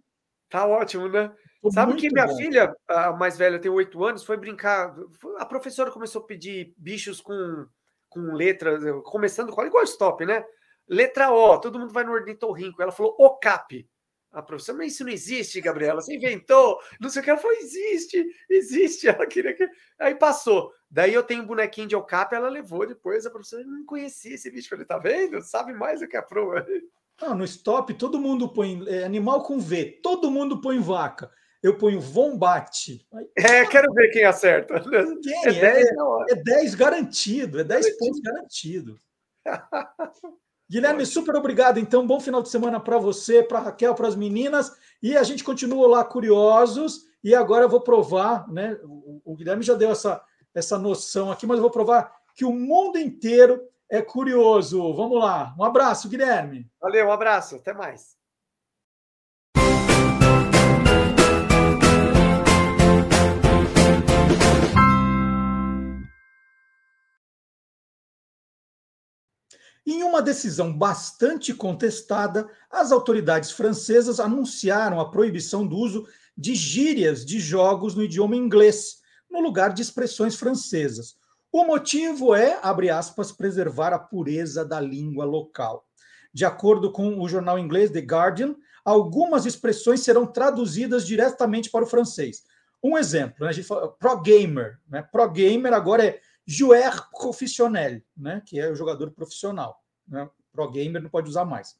[0.49, 1.31] Tá ótimo, né?
[1.71, 2.37] Sabe que minha bom.
[2.37, 4.95] filha, a mais velha, tem oito anos, foi brincar.
[5.37, 7.67] A professora começou a pedir bichos com,
[8.09, 10.45] com letras, começando com igual stop, né?
[10.87, 12.81] Letra O, todo mundo vai no ornitorrinco.
[12.81, 13.85] Ela falou o cap.
[14.31, 16.01] A professora, mas isso não existe, Gabriela.
[16.01, 16.79] Você inventou.
[16.99, 17.29] Não sei o que.
[17.29, 19.07] Ela falou: existe, existe.
[19.07, 19.67] Ela queria que.
[19.99, 20.71] Aí passou.
[20.89, 23.25] Daí eu tenho um bonequinho de Ocap, ela levou depois.
[23.25, 24.69] A professora não conhecia esse bicho.
[24.69, 25.41] Falei: tá vendo?
[25.41, 26.65] Sabe mais do que a prova.
[27.21, 31.77] Não, no stop, todo mundo põe é, animal com V, todo mundo põe vaca eu
[31.77, 33.05] ponho Vombate.
[33.35, 34.79] É, quero ver quem acerta.
[35.21, 35.45] Quem?
[35.45, 35.93] É 10, é,
[36.29, 37.97] é 10 garantido, é 10 garantido.
[37.97, 38.99] pontos garantido.
[40.69, 41.79] Guilherme, super obrigado.
[41.79, 44.71] Então, bom final de semana para você, para Raquel, para as meninas.
[45.01, 47.05] E a gente continua lá curiosos.
[47.23, 48.77] E agora eu vou provar, né?
[49.23, 50.21] O Guilherme já deu essa,
[50.53, 54.93] essa noção aqui, mas eu vou provar que o mundo inteiro é curioso.
[54.93, 55.55] Vamos lá.
[55.57, 56.69] Um abraço, Guilherme.
[56.81, 57.55] Valeu, um abraço.
[57.55, 58.17] Até mais.
[69.89, 76.05] Em uma decisão bastante contestada, as autoridades francesas anunciaram a proibição do uso
[76.37, 78.97] de gírias de jogos no idioma inglês,
[79.31, 81.15] no lugar de expressões francesas.
[81.57, 85.87] O motivo é, abre aspas, preservar a pureza da língua local.
[86.31, 88.55] De acordo com o jornal inglês The Guardian,
[88.85, 92.43] algumas expressões serão traduzidas diretamente para o francês.
[92.83, 95.01] Um exemplo, né, a gente fala pro gamer, né?
[95.01, 99.83] Pro gamer agora é joueur professionnel, né, que é o jogador profissional.
[100.07, 101.75] Né, pro gamer não pode usar mais.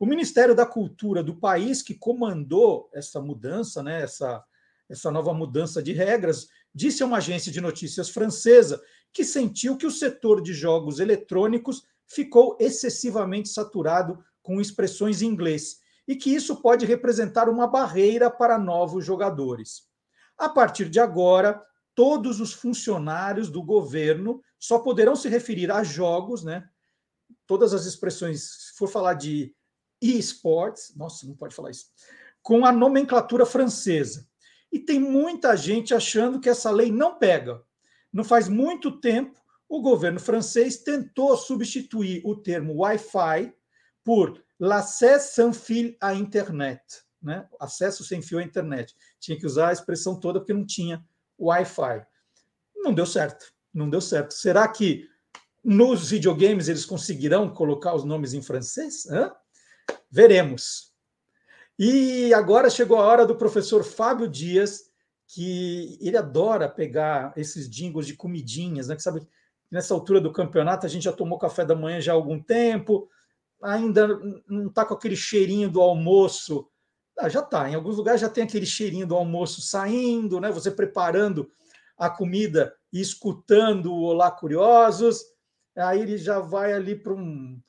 [0.00, 4.42] O Ministério da Cultura do país que comandou essa mudança, né, essa,
[4.88, 8.80] essa nova mudança de regras, disse a uma agência de notícias francesa
[9.12, 15.78] que sentiu que o setor de jogos eletrônicos ficou excessivamente saturado com expressões em inglês
[16.06, 19.86] e que isso pode representar uma barreira para novos jogadores.
[20.38, 21.62] A partir de agora,
[21.94, 26.68] todos os funcionários do governo só poderão se referir a jogos, né?
[27.46, 29.54] Todas as expressões, se for falar de
[30.00, 31.86] e-sports, nossa, não pode falar isso,
[32.40, 34.26] com a nomenclatura francesa.
[34.70, 37.62] E tem muita gente achando que essa lei não pega.
[38.12, 39.38] Não faz muito tempo,
[39.68, 43.52] o governo francês tentou substituir o termo Wi-Fi
[44.02, 46.82] por l'accès sans fil à internet,
[47.22, 47.46] né?
[47.60, 48.94] Acesso sem fio à internet.
[49.20, 51.04] Tinha que usar a expressão toda porque não tinha
[51.38, 52.06] Wi-Fi.
[52.76, 54.32] Não deu certo, não deu certo.
[54.32, 55.06] Será que
[55.62, 59.04] nos videogames eles conseguirão colocar os nomes em francês?
[59.06, 59.32] Hã?
[60.10, 60.94] Veremos.
[61.78, 64.87] E agora chegou a hora do professor Fábio Dias,
[65.28, 68.96] que ele adora pegar esses jingles de comidinhas, né?
[68.96, 69.26] Que sabe
[69.70, 73.08] nessa altura do campeonato a gente já tomou café da manhã já há algum tempo,
[73.62, 74.08] ainda
[74.48, 76.66] não está com aquele cheirinho do almoço
[77.18, 77.68] Ah, já está.
[77.68, 80.50] Em alguns lugares já tem aquele cheirinho do almoço saindo, né?
[80.50, 81.50] Você preparando
[81.98, 85.22] a comida e escutando o Olá Curiosos.
[85.76, 87.60] Aí ele já vai ali para um,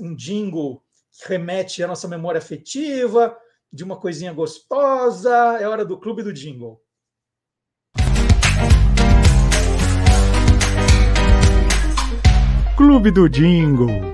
[0.00, 3.36] um jingle que remete à nossa memória afetiva,
[3.72, 5.58] de uma coisinha gostosa.
[5.60, 6.83] É hora do Clube do Jingle.
[12.76, 14.12] Clube do Jingle.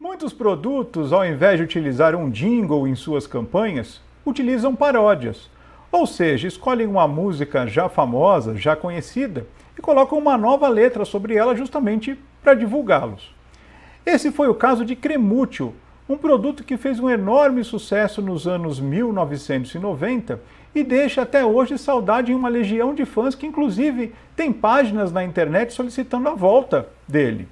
[0.00, 5.48] Muitos produtos, ao invés de utilizar um jingle em suas campanhas, utilizam paródias.
[5.92, 9.46] Ou seja, escolhem uma música já famosa, já conhecida,
[9.78, 13.32] e colocam uma nova letra sobre ela justamente para divulgá-los.
[14.04, 15.72] Esse foi o caso de Cremútil,
[16.08, 20.40] um produto que fez um enorme sucesso nos anos 1990
[20.76, 25.24] e deixa até hoje saudade em uma legião de fãs que, inclusive, tem páginas na
[25.24, 27.48] internet solicitando a volta dele.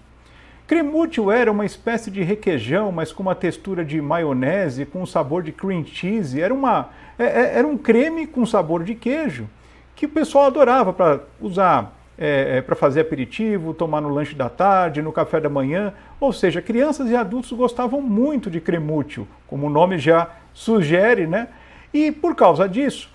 [0.67, 5.43] Cremútil era uma espécie de requeijão, mas com uma textura de maionese, com um sabor
[5.43, 6.39] de cream cheese.
[6.39, 9.49] Era, uma, é, é, era um creme com sabor de queijo
[9.97, 14.51] que o pessoal adorava para usar é, é para fazer aperitivo, tomar no lanche da
[14.51, 15.95] tarde, no café da manhã.
[16.21, 21.49] Ou seja, crianças e adultos gostavam muito de cremútil, como o nome já sugere, né?
[21.93, 23.14] E por causa disso,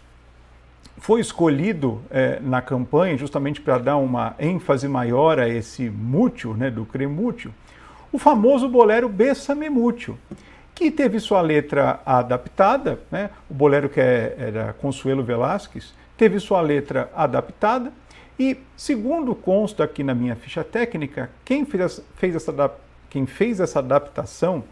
[0.99, 6.69] foi escolhido é, na campanha, justamente para dar uma ênfase maior a esse mútil, né,
[6.69, 7.51] do cremútil,
[8.11, 10.17] o famoso bolero Bessame Mútil,
[10.75, 16.61] que teve sua letra adaptada, né, o bolero que é, era Consuelo Velasquez, teve sua
[16.61, 17.91] letra adaptada,
[18.37, 22.71] e segundo consta aqui na minha ficha técnica, quem fez, fez essa,
[23.09, 24.63] quem fez essa adaptação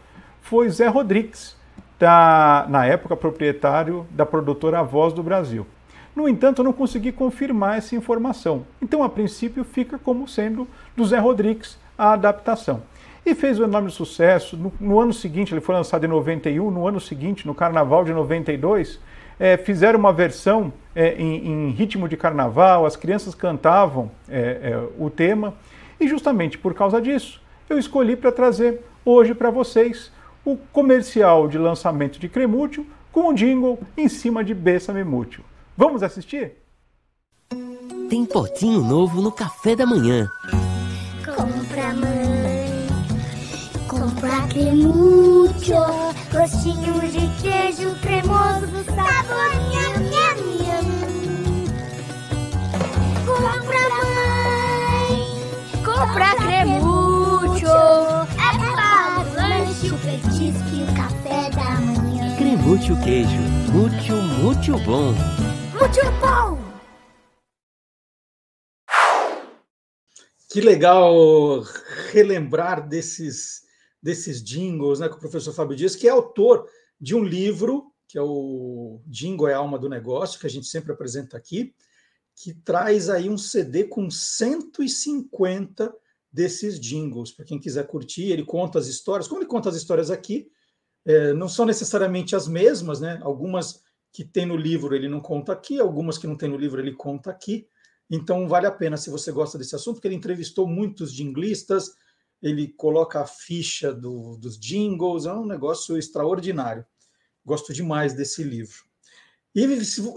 [0.42, 1.56] foi Zé Rodrigues,
[1.98, 5.66] da, na época proprietário da produtora Voz do Brasil.
[6.18, 8.66] No entanto, não consegui confirmar essa informação.
[8.82, 10.66] Então, a princípio, fica como sendo
[10.96, 12.82] do Zé Rodrigues a adaptação.
[13.24, 14.56] E fez um enorme sucesso.
[14.56, 18.12] No, no ano seguinte, ele foi lançado em 91, no ano seguinte, no carnaval de
[18.12, 18.98] 92,
[19.38, 25.08] é, fizeram uma versão é, em, em, ritmo de carnaval, as crianças cantavam é, o
[25.08, 25.54] tema,
[26.00, 27.40] e justamente por causa disso,
[27.70, 30.10] eu escolhi para trazer hoje para vocês
[30.44, 35.44] o comercial de lançamento de Cremútil com um jingle em cima de Bessa Mútil.
[35.78, 36.54] Vamos assistir?
[38.10, 40.28] Tem potinho novo no café da manhã.
[41.24, 42.88] Compra mãe,
[43.86, 45.76] compra cremúcio,
[46.32, 50.86] gostinho de queijo cremoso, sabor nham, nham, nham.
[53.24, 55.14] Compra mãe,
[55.84, 57.68] compra cremúcio,
[58.34, 62.34] é para o lanche, o petisco e o café da manhã.
[62.36, 65.14] Cremúcio queijo, mútil, mútil bom.
[70.50, 71.62] Que legal
[72.10, 73.62] relembrar desses,
[74.02, 76.68] desses jingles, né, com o professor Fábio Dias, que é autor
[77.00, 80.66] de um livro, que é o Jingle é a Alma do Negócio, que a gente
[80.66, 81.72] sempre apresenta aqui,
[82.34, 85.94] que traz aí um CD com 150
[86.32, 90.10] desses jingles, para quem quiser curtir, ele conta as histórias, como ele conta as histórias
[90.10, 90.50] aqui,
[91.04, 93.18] é, não são necessariamente as mesmas, né?
[93.22, 93.82] Algumas
[94.12, 96.92] que tem no livro ele não conta aqui, algumas que não tem no livro ele
[96.92, 97.66] conta aqui.
[98.10, 101.92] Então vale a pena se você gosta desse assunto, porque ele entrevistou muitos jinglistas,
[102.42, 106.84] ele coloca a ficha do, dos jingles, é um negócio extraordinário.
[107.44, 108.88] Gosto demais desse livro.
[109.54, 109.64] E,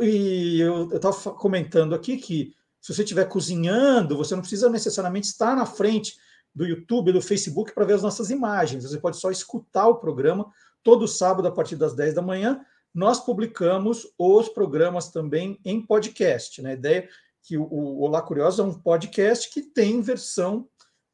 [0.01, 5.55] e eu estava comentando aqui que se você estiver cozinhando, você não precisa necessariamente estar
[5.55, 6.15] na frente
[6.53, 8.83] do YouTube, do Facebook para ver as nossas imagens.
[8.83, 10.51] Você pode só escutar o programa
[10.83, 12.59] todo sábado a partir das 10 da manhã
[12.93, 16.61] nós publicamos os programas também em podcast.
[16.61, 16.71] Né?
[16.71, 17.09] A ideia é
[17.43, 20.69] que o Olá Curiosa é um podcast que tem versão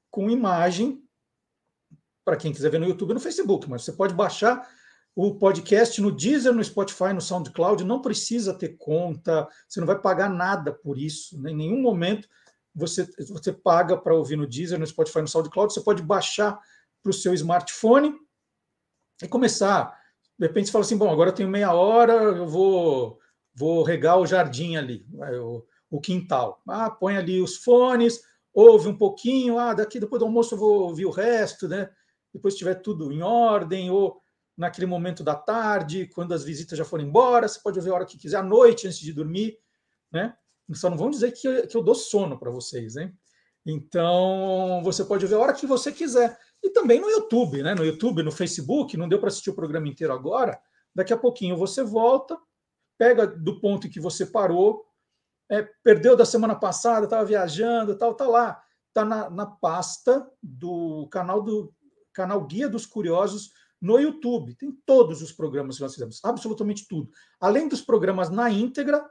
[0.10, 1.04] com imagem
[2.26, 4.68] para quem quiser ver no YouTube e no Facebook, mas você pode baixar
[5.16, 10.00] o podcast no Deezer, no Spotify, no SoundCloud, não precisa ter conta, você não vai
[10.00, 11.52] pagar nada por isso, né?
[11.52, 12.28] em nenhum momento
[12.76, 16.60] você, você paga para ouvir no Deezer, no Spotify, no SoundCloud, você pode baixar
[17.02, 18.14] para o seu smartphone
[19.24, 19.98] e começar
[20.38, 23.20] de repente você fala assim, bom, agora eu tenho meia hora, eu vou,
[23.56, 25.06] vou regar o jardim ali,
[25.42, 26.62] o, o quintal.
[26.68, 28.22] Ah, põe ali os fones,
[28.54, 31.90] ouve um pouquinho, ah, daqui depois do almoço eu vou ouvir o resto, né?
[32.34, 34.22] Depois tiver tudo em ordem, ou
[34.56, 38.06] naquele momento da tarde, quando as visitas já forem embora, você pode ouvir a hora
[38.06, 39.58] que quiser, à noite, antes de dormir,
[40.12, 40.36] né?
[40.74, 43.16] Só não vão dizer que eu, que eu dou sono para vocês, hein?
[43.66, 46.38] Então, você pode ouvir a hora que você quiser.
[46.68, 47.74] E também no YouTube, né?
[47.74, 50.60] No YouTube, no Facebook, não deu para assistir o programa inteiro agora.
[50.94, 52.38] Daqui a pouquinho você volta,
[52.98, 54.86] pega do ponto em que você parou,
[55.50, 58.62] é, perdeu da semana passada, estava viajando, tal, tá lá,
[58.94, 61.74] tá na, na pasta do canal do
[62.12, 64.54] canal Guia dos Curiosos no YouTube.
[64.56, 67.10] Tem todos os programas que nós fizemos, absolutamente tudo.
[67.40, 69.10] Além dos programas na íntegra,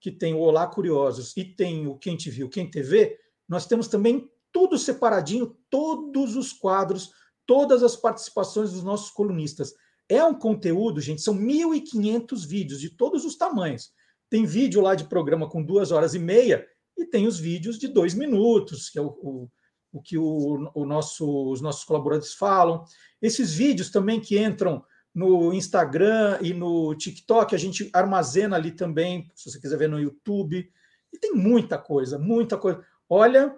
[0.00, 3.16] que tem o Olá Curiosos e tem o Quem Te Viu, Quem TV,
[3.48, 7.12] nós temos também tudo separadinho, todos os quadros,
[7.44, 9.74] todas as participações dos nossos colunistas.
[10.08, 13.92] É um conteúdo, gente, são 1.500 vídeos de todos os tamanhos.
[14.30, 17.86] Tem vídeo lá de programa com duas horas e meia e tem os vídeos de
[17.86, 19.50] dois minutos, que é o, o,
[19.92, 22.82] o que o, o nosso, os nossos colaboradores falam.
[23.20, 24.82] Esses vídeos também que entram
[25.14, 30.00] no Instagram e no TikTok, a gente armazena ali também, se você quiser ver no
[30.00, 30.66] YouTube.
[31.12, 32.82] E tem muita coisa, muita coisa.
[33.06, 33.54] Olha,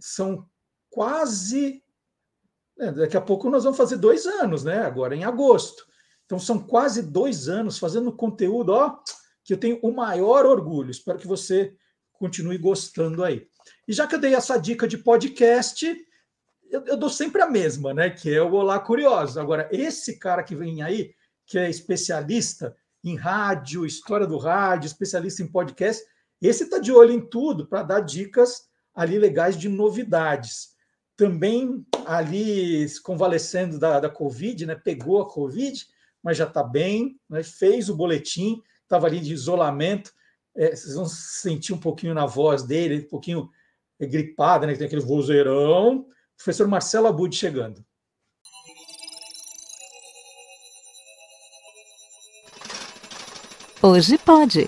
[0.00, 0.46] são
[0.90, 1.82] quase.
[2.78, 4.78] É, daqui a pouco nós vamos fazer dois anos, né?
[4.80, 5.86] Agora em agosto.
[6.24, 8.98] Então são quase dois anos fazendo conteúdo, ó,
[9.44, 10.90] que eu tenho o maior orgulho.
[10.90, 11.74] Espero que você
[12.12, 13.46] continue gostando aí.
[13.86, 15.86] E já que eu dei essa dica de podcast,
[16.70, 18.10] eu, eu dou sempre a mesma, né?
[18.10, 19.38] Que é o Olá Curiosos.
[19.38, 21.14] Agora, esse cara que vem aí,
[21.46, 26.04] que é especialista em rádio, história do rádio, especialista em podcast,
[26.42, 30.74] esse está de olho em tudo para dar dicas ali legais de novidades.
[31.14, 34.74] Também ali convalescendo da, da Covid, né?
[34.74, 35.86] Pegou a Covid,
[36.22, 37.42] mas já está bem, né?
[37.42, 40.12] fez o boletim, estava ali de isolamento.
[40.56, 43.50] É, vocês vão sentir um pouquinho na voz dele, um pouquinho
[44.00, 44.72] gripada, né?
[44.72, 46.06] Que tem aquele vozeirão.
[46.36, 47.84] Professor Marcelo Abud chegando.
[53.82, 54.66] Hoje pode.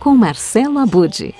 [0.00, 1.34] Com Marcelo Abud.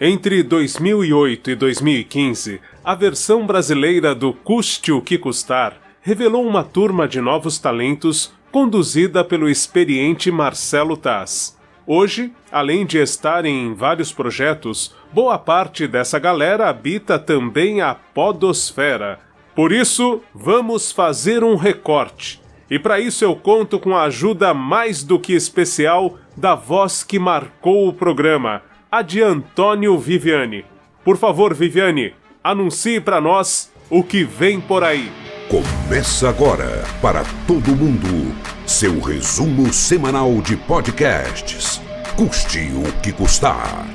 [0.00, 7.08] Entre 2008 e 2015, a versão brasileira do Custe o que Custar revelou uma turma
[7.08, 11.58] de novos talentos conduzida pelo experiente Marcelo Taz.
[11.84, 19.18] Hoje, além de estar em vários projetos, boa parte dessa galera habita também a Podosfera.
[19.52, 22.40] Por isso, vamos fazer um recorte.
[22.70, 27.18] E para isso eu conto com a ajuda mais do que especial da voz que
[27.18, 30.64] marcou o programa, a de Antônio Viviane.
[31.04, 35.10] Por favor, Viviane, anuncie para nós o que vem por aí.
[35.48, 38.34] Começa agora, para todo mundo,
[38.66, 41.80] seu resumo semanal de podcasts.
[42.16, 43.86] Custe o que custar.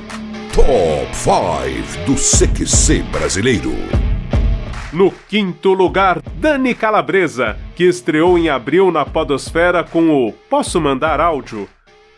[0.54, 3.74] Top 5 do CQC brasileiro.
[4.92, 11.20] No quinto lugar, Dani Calabresa, que estreou em abril na Podosfera com o Posso Mandar
[11.20, 11.68] Áudio?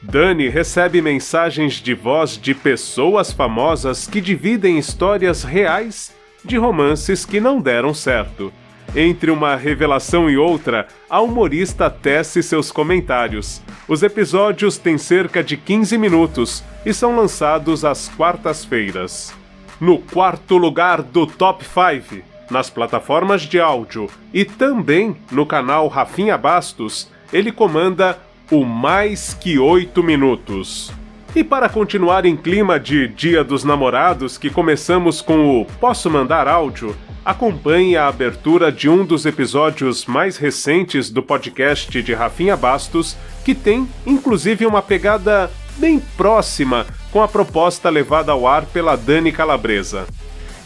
[0.07, 7.39] Dani recebe mensagens de voz de pessoas famosas que dividem histórias reais de romances que
[7.39, 8.53] não deram certo.
[8.95, 13.61] Entre uma revelação e outra, a humorista tece seus comentários.
[13.87, 19.33] Os episódios têm cerca de 15 minutos e são lançados às quartas-feiras.
[19.81, 26.37] No quarto lugar do Top 5, nas plataformas de áudio e também no canal Rafinha
[26.37, 28.19] Bastos, ele comanda
[28.51, 30.91] o Mais Que Oito Minutos.
[31.35, 36.47] E para continuar em clima de Dia dos Namorados, que começamos com o Posso Mandar
[36.47, 43.17] Áudio, acompanhe a abertura de um dos episódios mais recentes do podcast de Rafinha Bastos,
[43.43, 49.31] que tem inclusive uma pegada bem próxima com a proposta levada ao ar pela Dani
[49.31, 50.05] Calabresa.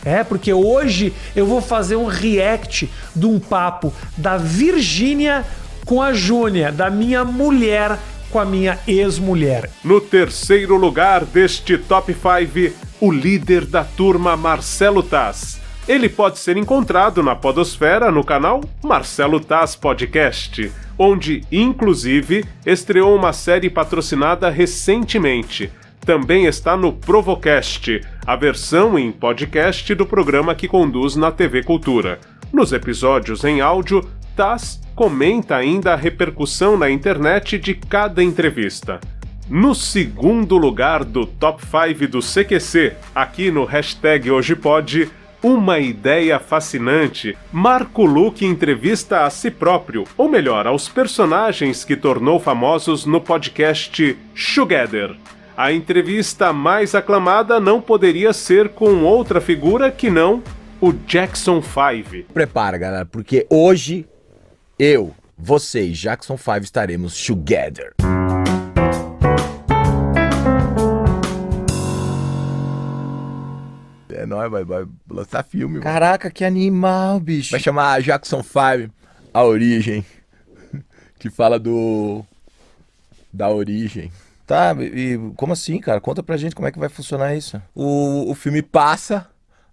[0.03, 5.45] É, porque hoje eu vou fazer um react de um papo da Virgínia
[5.89, 7.97] com a Júnia, da minha mulher
[8.29, 9.71] com a minha ex-mulher.
[9.83, 16.55] No terceiro lugar deste top 5, o líder da turma Marcelo Taz ele pode ser
[16.55, 25.71] encontrado na Podosfera no canal Marcelo Taz Podcast, onde, inclusive, estreou uma série patrocinada recentemente.
[26.05, 32.19] Também está no Provocast, a versão em podcast do programa que conduz na TV Cultura.
[32.53, 34.07] Nos episódios em áudio,
[34.39, 39.01] Taz comenta ainda a repercussão na internet de cada entrevista.
[39.49, 44.57] No segundo lugar do Top 5 do CQC, aqui no hashtag Hoje
[45.43, 47.37] uma ideia fascinante.
[47.51, 54.17] Marco Luque entrevista a si próprio, ou melhor, aos personagens que tornou famosos no podcast
[54.55, 55.17] Together.
[55.57, 60.41] A entrevista mais aclamada não poderia ser com outra figura que não
[60.81, 62.31] o Jackson 5.
[62.33, 64.05] Prepara, galera, porque hoje
[64.79, 67.93] eu, você e Jackson 5 estaremos together.
[74.09, 75.73] É nóis, vai, vai lançar filme.
[75.75, 75.83] mano.
[75.83, 77.51] Caraca, que animal, bicho.
[77.51, 78.89] Vai chamar Jackson 5,
[79.33, 80.05] A Origem.
[81.19, 82.23] Que fala do.
[83.31, 84.09] Da origem.
[84.47, 85.99] Tá, e como assim, cara?
[85.99, 87.61] Conta pra gente como é que vai funcionar isso.
[87.75, 89.27] O, o filme passa,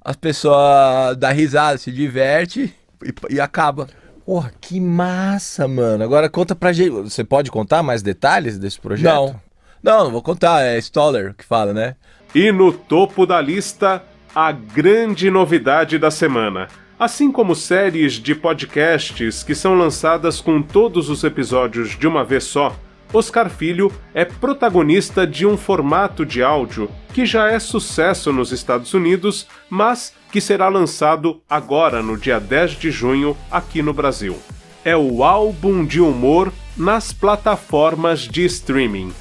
[0.05, 3.89] as pessoas dão risada, se diverte e, e acaba.
[4.27, 6.03] Porra, que massa, mano.
[6.03, 6.91] Agora conta pra gente.
[6.91, 9.15] Você pode contar mais detalhes desse projeto?
[9.15, 9.41] Não.
[9.81, 10.63] Não, não vou contar.
[10.63, 11.95] É Stoller que fala, né?
[12.35, 14.03] E no topo da lista,
[14.35, 16.67] a grande novidade da semana.
[16.99, 22.43] Assim como séries de podcasts que são lançadas com todos os episódios de uma vez
[22.43, 22.75] só,
[23.13, 28.93] Oscar Filho é protagonista de um formato de áudio que já é sucesso nos Estados
[28.93, 34.37] Unidos, mas que será lançado agora no dia 10 de junho aqui no Brasil.
[34.85, 39.15] É o álbum de humor nas plataformas de streaming.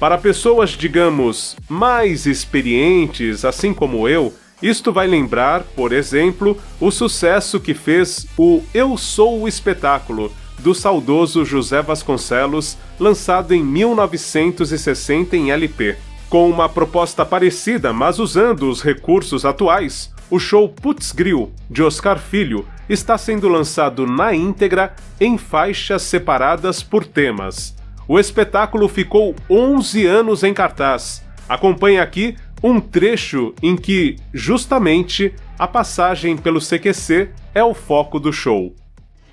[0.00, 7.60] Para pessoas, digamos, mais experientes, assim como eu, isto vai lembrar, por exemplo, o sucesso
[7.60, 15.50] que fez o Eu Sou o Espetáculo, do saudoso José Vasconcelos, lançado em 1960 em
[15.50, 15.94] LP.
[16.30, 22.18] Com uma proposta parecida, mas usando os recursos atuais, o show Putz Grill, de Oscar
[22.18, 27.74] Filho, está sendo lançado na íntegra em faixas separadas por temas.
[28.06, 31.22] O espetáculo ficou 11 anos em cartaz.
[31.48, 38.32] Acompanhe aqui um trecho em que, justamente, a passagem pelo CQC é o foco do
[38.32, 38.74] show.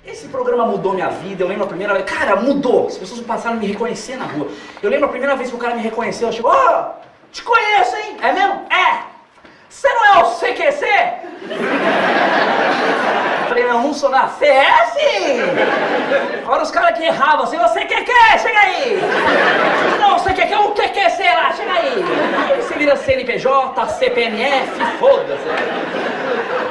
[0.04, 1.44] Esse programa mudou minha vida.
[1.44, 2.04] Eu lembro a primeira vez.
[2.04, 2.88] Cara, mudou.
[2.88, 4.48] As pessoas passaram a me reconhecer na rua.
[4.82, 6.28] Eu lembro a primeira vez que o cara me reconheceu.
[6.28, 6.90] Eu chegou, oh,
[7.30, 8.16] te conheço, hein?
[8.20, 8.54] É mesmo?
[8.70, 9.11] É!
[9.82, 10.86] Você não é o CQC?
[13.48, 15.40] Falei, não, não sou é sim!
[16.44, 18.38] Agora os caras que erravam assim, você quer que?
[18.38, 19.00] Chega aí!
[20.00, 20.54] Não, você quer que?
[20.54, 21.52] O que quer ser lá?
[21.52, 22.04] Chega aí!
[22.48, 24.70] Aí você vira CNPJ, CPNF,
[25.00, 25.48] foda-se.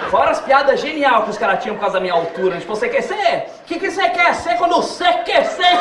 [0.09, 2.59] Fora as piadas genial que os caras tinham por causa da minha altura.
[2.59, 3.49] Tipo, você quer ser?
[3.59, 5.77] O que, que você quer ser quando você quer ser?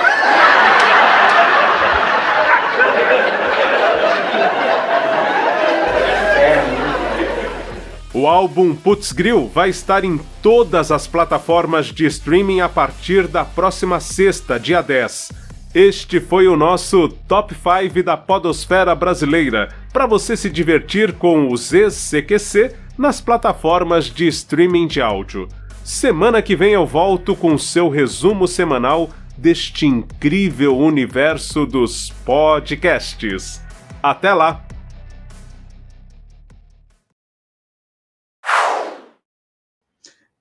[8.12, 13.44] O álbum Putz Grill vai estar em todas as plataformas de streaming a partir da
[13.44, 15.30] próxima sexta, dia 10.
[15.72, 21.72] Este foi o nosso Top 5 da Podosfera Brasileira, para você se divertir com os
[21.72, 25.46] ex-CQC nas plataformas de streaming de áudio.
[25.84, 29.08] Semana que vem eu volto com seu resumo semanal
[29.38, 33.62] deste incrível universo dos podcasts.
[34.02, 34.64] Até lá!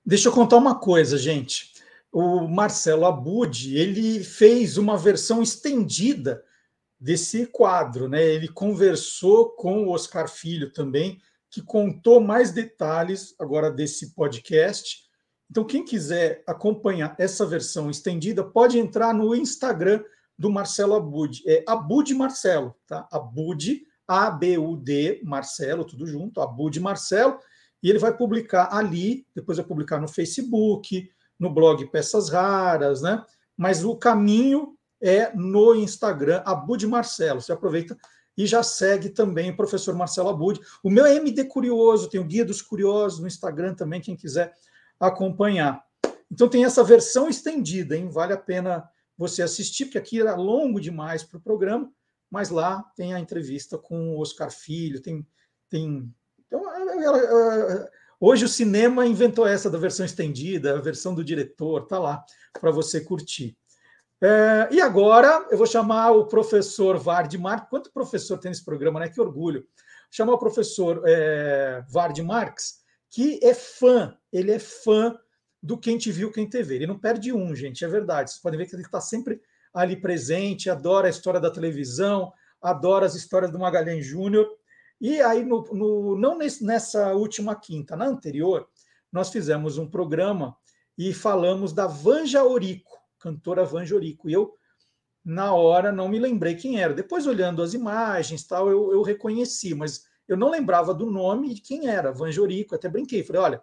[0.04, 1.72] Deixa eu contar uma coisa, gente.
[2.12, 6.42] O Marcelo Abud, ele fez uma versão estendida
[6.98, 8.22] desse quadro, né?
[8.22, 11.20] Ele conversou com o Oscar Filho também,
[11.50, 15.04] que contou mais detalhes agora desse podcast.
[15.50, 20.02] Então, quem quiser acompanhar essa versão estendida, pode entrar no Instagram
[20.38, 21.42] do Marcelo Abud.
[21.46, 23.06] É Abud Marcelo, tá?
[23.12, 27.38] Abud, A-B-U-D, Marcelo, tudo junto, Abud Marcelo
[27.82, 33.24] e ele vai publicar ali, depois vai publicar no Facebook, no blog Peças Raras, né?
[33.56, 37.40] Mas o caminho é no Instagram, Abud Marcelo.
[37.40, 37.96] Você aproveita
[38.36, 40.60] e já segue também o professor Marcelo Abud.
[40.82, 44.54] O meu é MD Curioso, tem o Guia dos Curiosos no Instagram também, quem quiser
[44.98, 45.82] acompanhar.
[46.30, 48.08] Então tem essa versão estendida, hein?
[48.08, 51.90] Vale a pena você assistir, porque aqui era longo demais para o programa,
[52.30, 55.26] mas lá tem a entrevista com o Oscar Filho, tem,
[55.68, 56.14] tem
[58.20, 62.24] hoje o cinema inventou essa da versão estendida, a versão do diretor, tá lá
[62.60, 63.56] para você curtir.
[64.22, 67.34] É, e agora eu vou chamar o professor Vard.
[67.70, 69.08] Quanto professor tem nesse programa, né?
[69.08, 69.66] Que orgulho.
[70.10, 72.18] Chamar o professor é, Vard
[73.10, 75.18] que é fã, ele é fã
[75.62, 76.76] do Quem Te Viu, Quem Te Vê.
[76.76, 78.30] Ele não perde um, gente, é verdade.
[78.30, 79.40] Vocês podem ver que ele está sempre
[79.74, 82.32] ali presente, adora a história da televisão,
[82.62, 84.46] adora as histórias do Magalhães Júnior.
[85.00, 88.68] E aí, no, no, não nessa última quinta, na anterior,
[89.10, 90.56] nós fizemos um programa
[90.96, 94.28] e falamos da Vanja Orico, cantora Vanja Orico.
[94.28, 94.52] E eu,
[95.24, 96.92] na hora, não me lembrei quem era.
[96.92, 101.62] Depois, olhando as imagens, tal, eu, eu reconheci, mas eu não lembrava do nome de
[101.62, 102.74] quem era, Vanja Orico.
[102.74, 103.62] Até brinquei, falei: olha,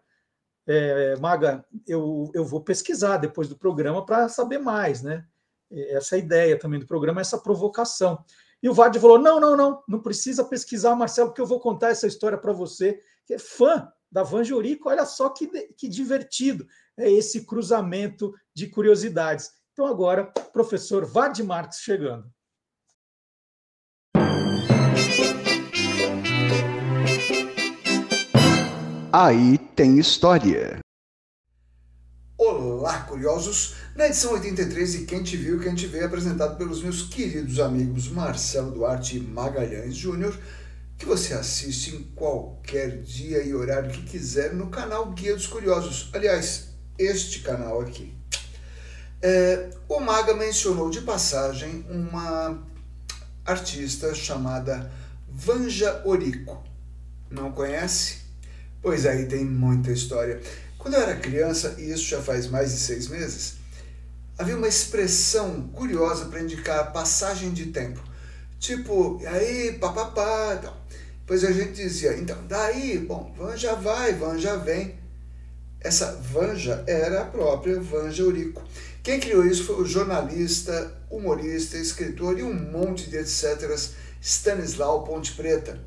[0.65, 5.25] é, Maga, eu, eu vou pesquisar depois do programa para saber mais, né?
[5.71, 8.23] Essa é a ideia também do programa, essa provocação.
[8.62, 11.89] E o Vard falou: não, não, não, não precisa pesquisar, Marcelo, porque eu vou contar
[11.89, 14.89] essa história para você, que é fã da Van Jorico.
[14.89, 19.51] Olha só que, que divertido é esse cruzamento de curiosidades.
[19.74, 22.32] Então, agora, professor Vard Marques chegando.
[29.14, 30.80] Aí tem história.
[32.38, 33.76] Olá, curiosos!
[33.98, 38.08] Na edição 83 de Quem Te Viu, Quem Te Vê, apresentado pelos meus queridos amigos
[38.10, 40.38] Marcelo Duarte e Magalhães Júnior,
[41.00, 46.12] que você assiste em qualquer dia e horário que quiser no canal Guia dos Curiosos.
[46.14, 48.14] Aliás, este canal aqui.
[49.20, 52.64] É, o Maga mencionou de passagem uma
[53.43, 54.91] artista chamada
[55.28, 56.64] Vanja Orico.
[57.32, 58.18] Não conhece?
[58.80, 60.39] Pois aí tem muita história.
[60.78, 63.57] Quando eu era criança, e isso já faz mais de seis meses,
[64.38, 67.99] havia uma expressão curiosa para indicar passagem de tempo.
[68.59, 70.77] Tipo, e aí, papapá, tal.
[71.25, 74.97] Pois a gente dizia, então, daí, bom, Vanja vai, Vanja vem.
[75.79, 78.63] Essa Vanja era a própria Vanja Eurico.
[79.03, 83.77] Quem criou isso foi o jornalista, humorista, escritor e um monte de etc.
[84.21, 85.79] Stanislau Ponte Preta.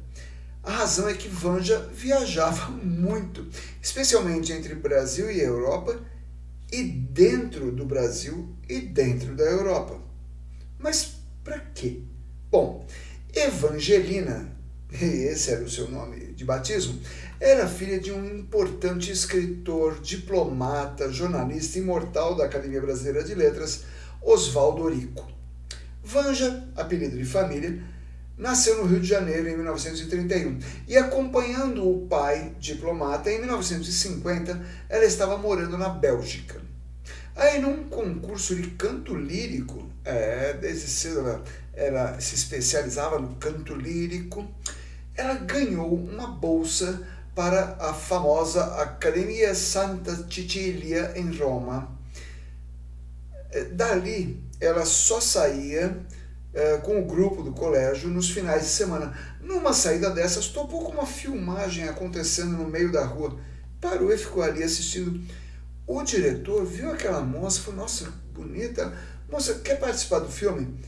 [0.62, 3.46] A razão é que Vanja viajava muito,
[3.80, 5.98] especialmente entre Brasil e Europa,
[6.72, 10.00] e dentro do Brasil e dentro da Europa.
[10.78, 11.12] Mas
[11.42, 12.00] para quê?
[12.50, 12.86] Bom,
[13.34, 14.56] Evangelina,
[14.92, 17.00] esse era o seu nome de batismo,
[17.38, 23.84] era filha de um importante escritor, diplomata, jornalista imortal da Academia Brasileira de Letras,
[24.22, 25.26] Oswaldo Orico.
[26.02, 27.82] Vanja, apelido de família,
[28.40, 35.04] nasceu no Rio de Janeiro em 1931 e, acompanhando o pai, diplomata, em 1950 ela
[35.04, 36.60] estava morando na Bélgica.
[37.36, 43.74] Aí, num concurso de canto lírico, é, desde cedo ela, ela se especializava no canto
[43.74, 44.50] lírico,
[45.14, 51.94] ela ganhou uma bolsa para a famosa Academia Santa Cecilia em Roma.
[53.52, 55.96] É, dali, ela só saía
[56.52, 59.16] é, com o grupo do colégio nos finais de semana.
[59.40, 63.38] Numa saída dessas, topou com uma filmagem acontecendo no meio da rua.
[63.80, 65.20] Parou e ficou ali assistindo.
[65.86, 68.92] O diretor viu aquela moça e falou: Nossa, bonita.
[69.28, 70.78] Moça, quer participar do filme?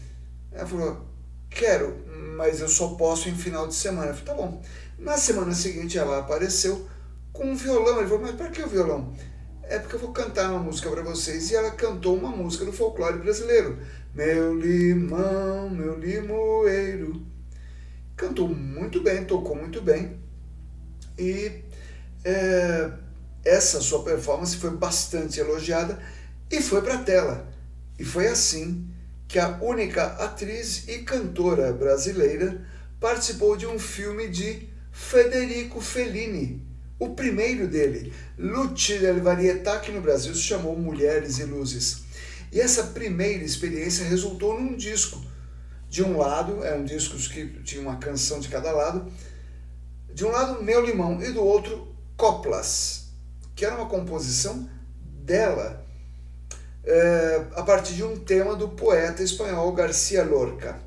[0.53, 1.07] Ela falou:
[1.51, 2.05] Quero,
[2.37, 4.09] mas eu só posso em final de semana.
[4.09, 4.63] Eu falei: Tá bom.
[4.99, 6.87] Na semana seguinte, ela apareceu
[7.33, 7.99] com um violão.
[7.99, 9.13] Ele falou: Mas para que o violão?
[9.65, 11.51] É porque eu vou cantar uma música para vocês.
[11.51, 13.79] E ela cantou uma música do folclore brasileiro.
[14.15, 17.27] Meu limão, meu limoeiro.
[18.15, 20.21] Cantou muito bem, tocou muito bem.
[21.19, 21.63] E
[22.23, 22.91] é,
[23.43, 25.99] essa sua performance foi bastante elogiada
[26.51, 27.49] e foi para a tela.
[27.99, 28.87] E foi assim
[29.27, 32.67] que a única atriz e cantora brasileira
[33.01, 36.63] participou de um filme de Federico Fellini,
[36.99, 42.02] o primeiro dele, Luce del Varietà, que no Brasil se chamou Mulheres e Luzes.
[42.53, 45.19] E essa primeira experiência resultou num disco.
[45.89, 49.11] De um lado, eram discos que tinham uma canção de cada lado.
[50.13, 53.07] De um lado, Meu Limão, e do outro, Coplas,
[53.57, 54.69] que era uma composição
[55.03, 55.83] dela,
[56.85, 60.79] é, a partir de um tema do poeta espanhol Garcia Lorca.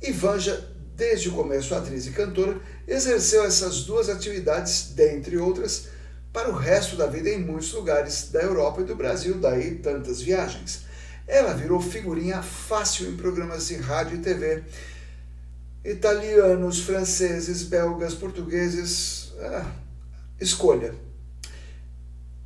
[0.00, 5.88] E Vanja, desde o começo atriz e cantora, exerceu essas duas atividades, dentre outras,
[6.32, 10.22] para o resto da vida em muitos lugares da Europa e do Brasil, daí tantas
[10.22, 10.83] viagens.
[11.26, 14.62] Ela virou figurinha fácil em programas de rádio e TV.
[15.84, 19.32] Italianos, franceses, belgas, portugueses.
[19.40, 19.72] Ah,
[20.40, 20.94] escolha.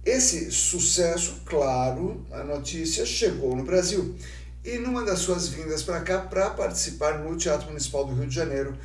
[0.05, 4.17] Esse sucesso, claro, a notícia chegou no Brasil.
[4.65, 8.35] E numa das suas vindas para cá, para participar no Teatro Municipal do Rio de
[8.35, 8.77] Janeiro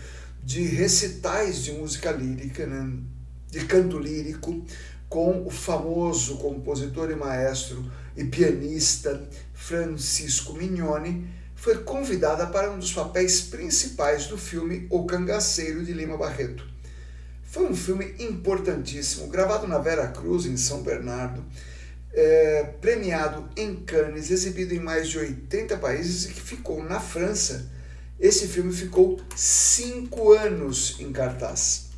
[0.43, 2.99] de recitais de música lírica, né,
[3.49, 4.65] de canto lírico,
[5.07, 9.21] com o famoso compositor e maestro e pianista
[9.63, 16.17] Francisco Mignoni, foi convidada para um dos papéis principais do filme O Cangaceiro de Lima
[16.17, 16.67] Barreto.
[17.43, 21.45] Foi um filme importantíssimo, gravado na Vera Cruz, em São Bernardo,
[22.11, 27.71] é, premiado em Cannes, exibido em mais de 80 países e que ficou na França.
[28.19, 31.91] Esse filme ficou cinco anos em cartaz.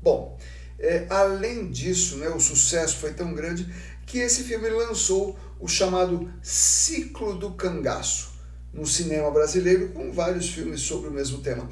[0.00, 0.38] Bom,
[0.78, 3.68] é, além disso, né, o sucesso foi tão grande
[4.08, 8.32] que esse filme lançou o chamado Ciclo do Cangaço
[8.72, 11.68] no cinema brasileiro, com vários filmes sobre o mesmo tema.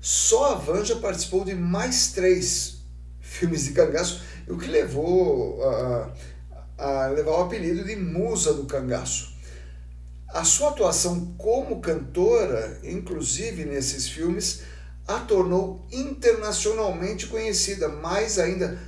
[0.00, 2.82] Só a Vanja participou de mais três
[3.20, 6.14] filmes de cangaço, o que levou a,
[6.76, 9.36] a levar o apelido de Musa do Cangaço.
[10.28, 14.62] A sua atuação como cantora, inclusive nesses filmes,
[15.06, 18.78] a tornou internacionalmente conhecida, mais ainda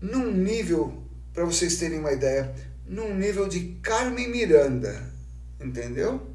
[0.00, 2.54] num nível, para vocês terem uma ideia,
[2.86, 5.10] num nível de Carmen Miranda,
[5.60, 6.28] entendeu?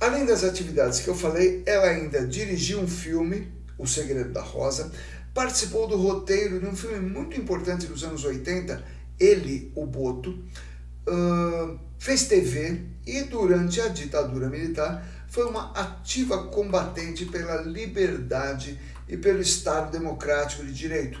[0.00, 4.92] Além das atividades que eu falei, ela ainda dirigiu um filme, O Segredo da Rosa,
[5.34, 8.82] participou do roteiro de um filme muito importante dos anos 80,
[9.18, 10.30] Ele, o Boto,
[11.08, 18.78] uh, fez TV e durante a ditadura militar foi uma ativa combatente pela liberdade
[19.08, 21.20] e pelo Estado democrático de direito.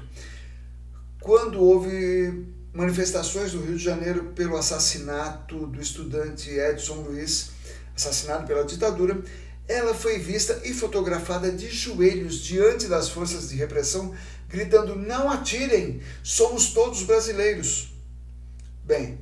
[1.20, 7.50] Quando houve manifestações do Rio de Janeiro pelo assassinato do estudante Edson Luiz,
[7.96, 9.20] assassinado pela ditadura,
[9.66, 14.14] ela foi vista e fotografada de joelhos diante das forças de repressão,
[14.48, 17.92] gritando: Não atirem, somos todos brasileiros.
[18.84, 19.18] Bem,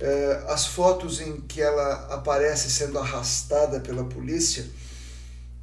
[0.00, 4.64] eh, as fotos em que ela aparece sendo arrastada pela polícia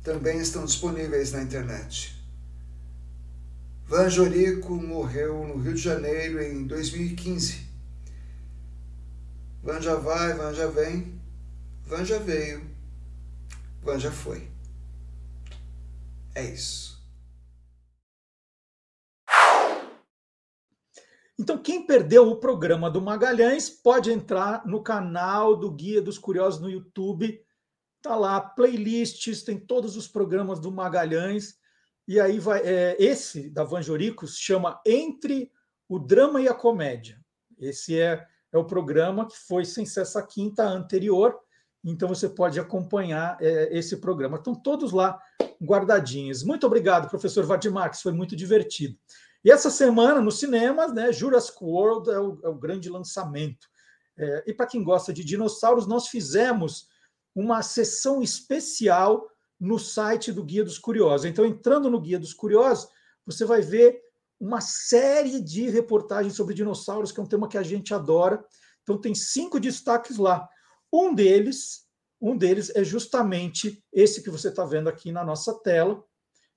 [0.04, 2.18] também estão disponíveis na internet.
[3.90, 7.68] Van Jorico morreu no Rio de Janeiro em 2015.
[9.64, 11.20] Van já vai, Van já vem,
[11.88, 12.70] Van já veio,
[13.82, 14.48] Van já foi.
[16.36, 17.04] É isso.
[21.40, 26.62] Então, quem perdeu o programa do Magalhães pode entrar no canal do Guia dos Curiosos
[26.62, 27.44] no YouTube.
[28.04, 31.59] Tá lá, playlists, tem todos os programas do Magalhães.
[32.10, 32.60] E aí vai.
[32.62, 35.51] É, esse da Vanjorico se chama Entre
[35.88, 37.24] o Drama e a Comédia.
[37.60, 41.39] Esse é, é o programa que foi sem ser essa quinta anterior.
[41.86, 44.38] Então você pode acompanhar é, esse programa.
[44.38, 45.22] Estão todos lá
[45.64, 46.41] guardadinhos.
[46.41, 48.97] Muito obrigado, professor Vadimax, foi muito divertido.
[49.45, 53.68] E essa semana, nos cinemas, né, Jurassic World é o, é o grande lançamento.
[54.18, 56.88] É, e para quem gosta de dinossauros, nós fizemos
[57.36, 59.30] uma sessão especial
[59.60, 61.26] no site do Guia dos Curiosos.
[61.26, 62.89] Então, entrando no Guia dos Curiosos,
[63.26, 64.01] você vai ver
[64.39, 68.43] uma série de reportagens sobre dinossauros, que é um tema que a gente adora.
[68.84, 70.47] Então, tem cinco destaques lá.
[70.91, 71.86] Um deles,
[72.22, 76.03] um deles é justamente esse que você está vendo aqui na nossa tela,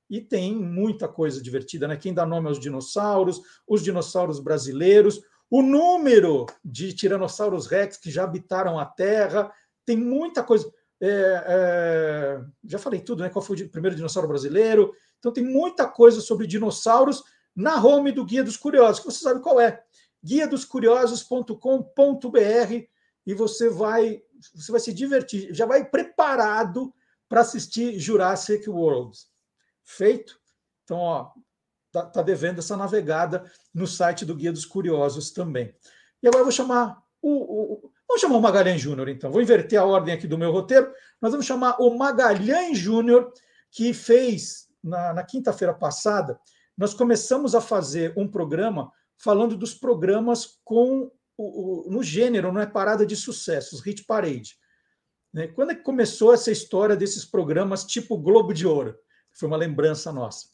[0.09, 1.96] e tem muita coisa divertida, né?
[1.96, 8.24] Quem dá nome aos dinossauros, os dinossauros brasileiros, o número de tiranossauros rex que já
[8.24, 9.50] habitaram a Terra,
[9.86, 10.70] tem muita coisa.
[11.05, 13.28] É, é, já falei tudo, né?
[13.28, 14.94] Qual foi o primeiro dinossauro brasileiro?
[15.18, 17.24] Então tem muita coisa sobre dinossauros
[17.57, 19.82] na home do Guia dos Curiosos, que você sabe qual é.
[20.22, 22.86] guia guiadoscuriosos.com.br
[23.26, 24.22] e você vai
[24.55, 26.94] você vai se divertir, já vai preparado
[27.28, 29.16] para assistir Jurassic World
[29.82, 30.40] feito.
[30.84, 31.32] Então, ó,
[31.90, 35.74] tá, tá, devendo essa navegada no site do Guia dos Curiosos também.
[36.22, 39.30] E agora eu vou chamar o, o vamos chamar o Magalhães Júnior, então.
[39.30, 40.92] Vou inverter a ordem aqui do meu roteiro.
[41.20, 43.32] Nós vamos chamar o Magalhães Júnior,
[43.70, 46.38] que fez na, na quinta-feira passada.
[46.76, 52.60] Nós começamos a fazer um programa falando dos programas com o, o, no gênero, não
[52.60, 54.58] é parada de sucessos, hit parade.
[55.32, 55.46] Né?
[55.48, 58.94] Quando é que começou essa história desses programas tipo Globo de Ouro?
[59.32, 60.48] Foi uma lembrança nossa.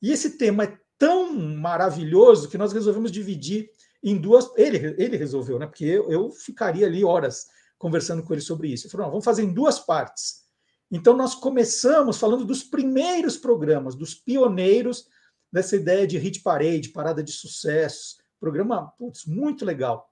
[0.00, 3.68] E esse tema é tão maravilhoso que nós resolvemos dividir
[4.06, 4.50] em duas.
[4.56, 5.66] Ele, ele resolveu, né?
[5.66, 7.46] Porque eu, eu ficaria ali horas
[7.76, 8.86] conversando com ele sobre isso.
[8.86, 10.46] Ele falou: vamos fazer em duas partes.
[10.90, 15.06] Então, nós começamos falando dos primeiros programas, dos pioneiros
[15.52, 18.16] dessa ideia de hit parade, parada de sucesso.
[18.38, 20.08] Programa putz, muito legal.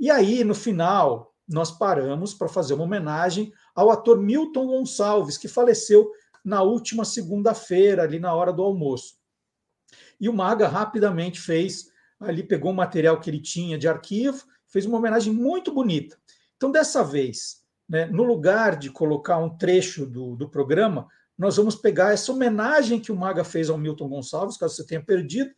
[0.00, 5.48] E aí, no final, nós paramos para fazer uma homenagem ao ator Milton Gonçalves, que
[5.48, 6.10] faleceu
[6.42, 9.16] na última segunda-feira, ali na hora do almoço.
[10.18, 11.90] E o Maga rapidamente fez,
[12.28, 16.16] ali pegou o material que ele tinha de arquivo, fez uma homenagem muito bonita.
[16.56, 21.06] Então, dessa vez, né, no lugar de colocar um trecho do, do programa,
[21.36, 25.02] nós vamos pegar essa homenagem que o Maga fez ao Milton Gonçalves, caso você tenha
[25.02, 25.50] perdido,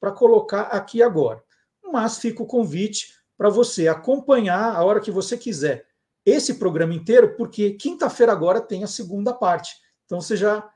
[0.00, 1.42] para colocar aqui agora.
[1.92, 5.86] Mas fica o convite para você acompanhar a hora que você quiser
[6.24, 9.74] esse programa inteiro, porque quinta-feira agora tem a segunda parte.
[10.06, 10.68] Então você já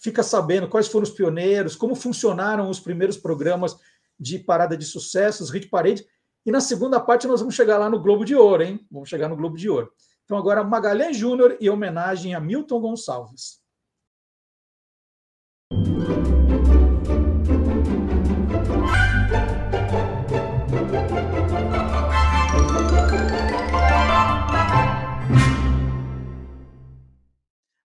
[0.00, 3.76] fica sabendo quais foram os pioneiros, como funcionaram os primeiros programas
[4.18, 6.06] de parada de sucessos, hit parade.
[6.46, 8.86] E na segunda parte nós vamos chegar lá no Globo de Ouro, hein?
[8.90, 9.90] Vamos chegar no Globo de Ouro.
[10.24, 13.62] Então agora Magalhães Júnior e homenagem a Milton Gonçalves.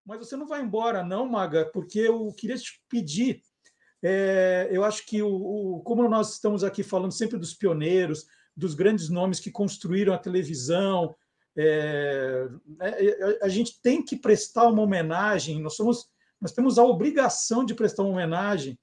[0.05, 3.41] Mas você não vai embora, não, Maga, porque eu queria te pedir.
[4.01, 8.73] É, eu acho que, o, o, como nós estamos aqui falando sempre dos pioneiros, dos
[8.73, 11.15] grandes nomes que construíram a televisão,
[11.57, 12.47] é,
[12.81, 15.61] é, a gente tem que prestar uma homenagem.
[15.61, 16.07] Nós somos,
[16.39, 18.79] nós temos a obrigação de prestar uma homenagem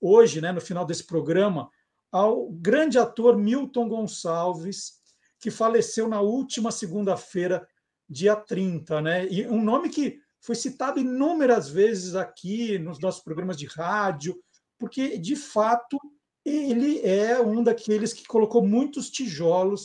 [0.00, 1.70] hoje, né, no final desse programa,
[2.10, 4.98] ao grande ator Milton Gonçalves,
[5.40, 7.66] que faleceu na última segunda-feira,
[8.08, 9.26] dia 30, né?
[9.28, 14.36] E um nome que foi citado inúmeras vezes aqui nos nossos programas de rádio,
[14.78, 15.98] porque, de fato,
[16.44, 19.84] ele é um daqueles que colocou muitos tijolos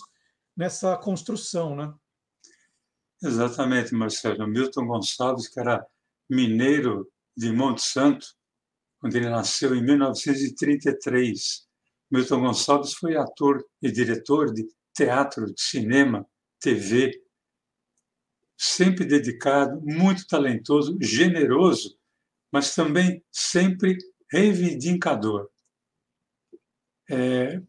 [0.56, 1.94] nessa construção, né?
[3.22, 4.48] Exatamente, Marcelo.
[4.48, 5.86] Milton Gonçalves, que era
[6.30, 8.28] mineiro de Monte Santo,
[9.00, 11.68] quando ele nasceu em 1933.
[12.12, 16.26] Milton Gonçalves foi ator e diretor de teatro, de cinema,
[16.60, 17.12] TV,
[18.58, 21.98] sempre dedicado, muito talentoso, generoso,
[22.52, 23.98] mas também sempre
[24.34, 25.48] reivindicador.
[27.08, 27.62] É,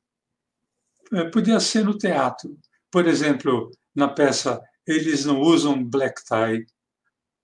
[1.12, 2.58] é, podia ser no teatro.
[2.90, 6.64] Por exemplo, na peça Eles Não Usam Black Tie,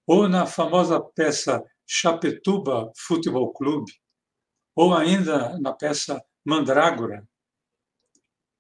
[0.07, 3.93] ou na famosa peça Chapetuba Futebol Clube,
[4.75, 7.29] ou ainda na peça Mandrágora,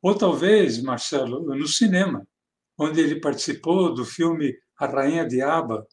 [0.02, 2.26] ou talvez, Marcelo, no cinema,
[2.76, 5.86] onde ele participou do filme A Rainha Diaba,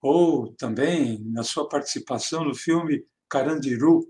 [0.00, 4.06] ou também na sua participação no filme Carandiru,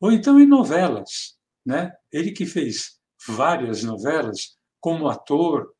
[0.00, 1.92] ou então em novelas, né?
[2.10, 5.72] Ele que fez várias novelas como ator,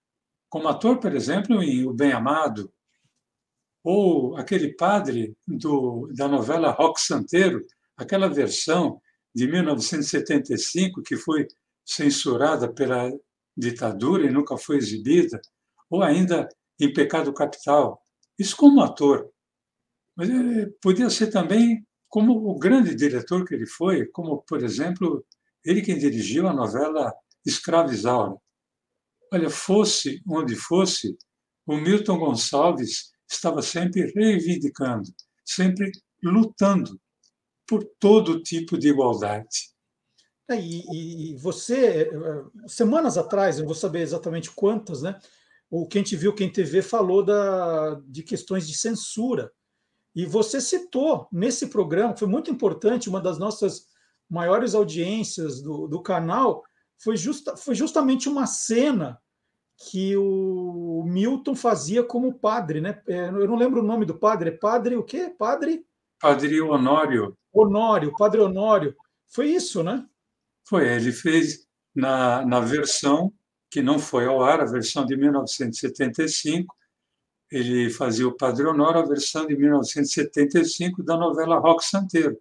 [0.49, 2.73] como ator, por exemplo, em O Bem Amado,
[3.83, 7.61] ou aquele padre do, da novela Rock Santeiro,
[7.97, 9.01] aquela versão
[9.35, 11.49] de 1975 que foi
[11.85, 13.11] censurada pela
[13.57, 15.41] ditadura e nunca foi exibida,
[15.91, 16.49] ou ainda
[16.81, 18.01] em Pecado Capital.
[18.39, 19.29] Isso como ator.
[20.15, 25.25] Mas eh, podia ser também como o grande diretor que ele foi, como, por exemplo,
[25.65, 27.11] ele quem dirigiu a novela
[27.43, 28.37] Escrava Isaura.
[29.33, 31.17] Olha, fosse onde fosse,
[31.67, 35.09] o Milton Gonçalves estava sempre reivindicando,
[35.43, 35.91] sempre
[36.23, 37.01] lutando
[37.67, 39.73] por todo tipo de igualdade.
[40.51, 42.11] É, e, e, você,
[42.67, 45.19] semanas atrás, eu vou saber exatamente quantas, né?
[45.71, 49.51] O Quem Te Viu, Quem TV falou da, de questões de censura.
[50.15, 53.87] E você citou nesse programa, foi muito importante, uma das nossas
[54.29, 56.63] maiores audiências do, do canal,
[56.99, 59.21] foi, justa, foi justamente uma cena
[59.77, 63.03] que o Milton fazia como padre, né?
[63.09, 65.35] É, eu não lembro o nome do padre, é padre o quê?
[65.37, 65.85] Padre?
[66.21, 67.37] Padre Honório.
[67.53, 68.95] Honório, padre Honório.
[69.27, 70.07] Foi isso, né?
[70.65, 73.33] Foi, ele fez na, na versão
[73.71, 76.75] que não foi ao ar, a versão de 1975,
[77.53, 82.39] ele fazia o Padre Honório, a versão de 1975 da novela Rock Santeiro.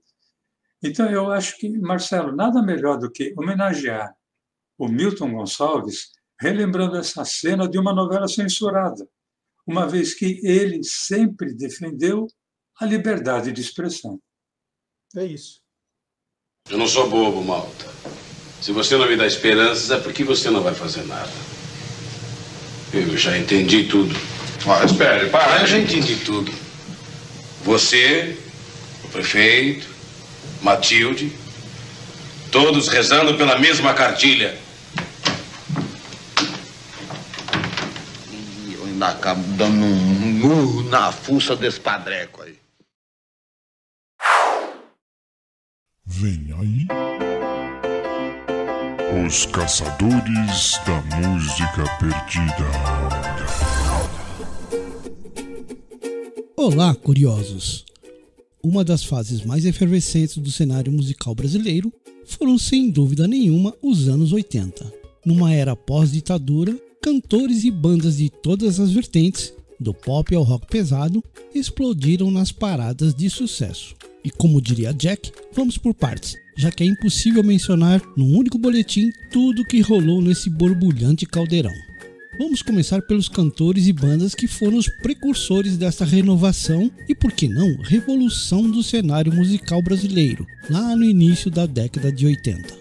[0.82, 4.16] Então, eu acho que, Marcelo, nada melhor do que homenagear
[4.78, 9.08] o Milton Gonçalves relembrando essa cena de uma novela censurada,
[9.68, 12.26] uma vez que ele sempre defendeu
[12.80, 14.20] a liberdade de expressão.
[15.16, 15.62] É isso.
[16.70, 17.86] Eu não sou bobo, Malta.
[18.60, 21.32] Se você não me dá esperanças, é porque você não vai fazer nada.
[22.94, 24.16] Eu já entendi tudo.
[24.68, 25.62] Ah, espere, para.
[25.62, 26.52] Eu já entendi tudo.
[27.64, 28.38] Você,
[29.04, 29.88] o prefeito,
[30.62, 31.32] Matilde,
[32.52, 34.58] todos rezando pela mesma cartilha.
[38.72, 42.56] Eu ainda acabo dando um murro na fuça desse padreco aí.
[46.06, 46.88] Vem aí.
[49.26, 53.41] Os Caçadores da Música Perdida.
[56.64, 57.84] Olá, curiosos!
[58.64, 61.92] Uma das fases mais efervescentes do cenário musical brasileiro
[62.24, 64.94] foram, sem dúvida nenhuma, os anos 80.
[65.26, 71.24] Numa era pós-ditadura, cantores e bandas de todas as vertentes, do pop ao rock pesado,
[71.52, 73.96] explodiram nas paradas de sucesso.
[74.24, 79.10] E como diria Jack, vamos por partes, já que é impossível mencionar num único boletim
[79.32, 81.74] tudo o que rolou nesse borbulhante caldeirão.
[82.44, 87.48] Vamos começar pelos cantores e bandas que foram os precursores dessa renovação e, por que
[87.48, 92.74] não, revolução do cenário musical brasileiro, lá no início da década de 80.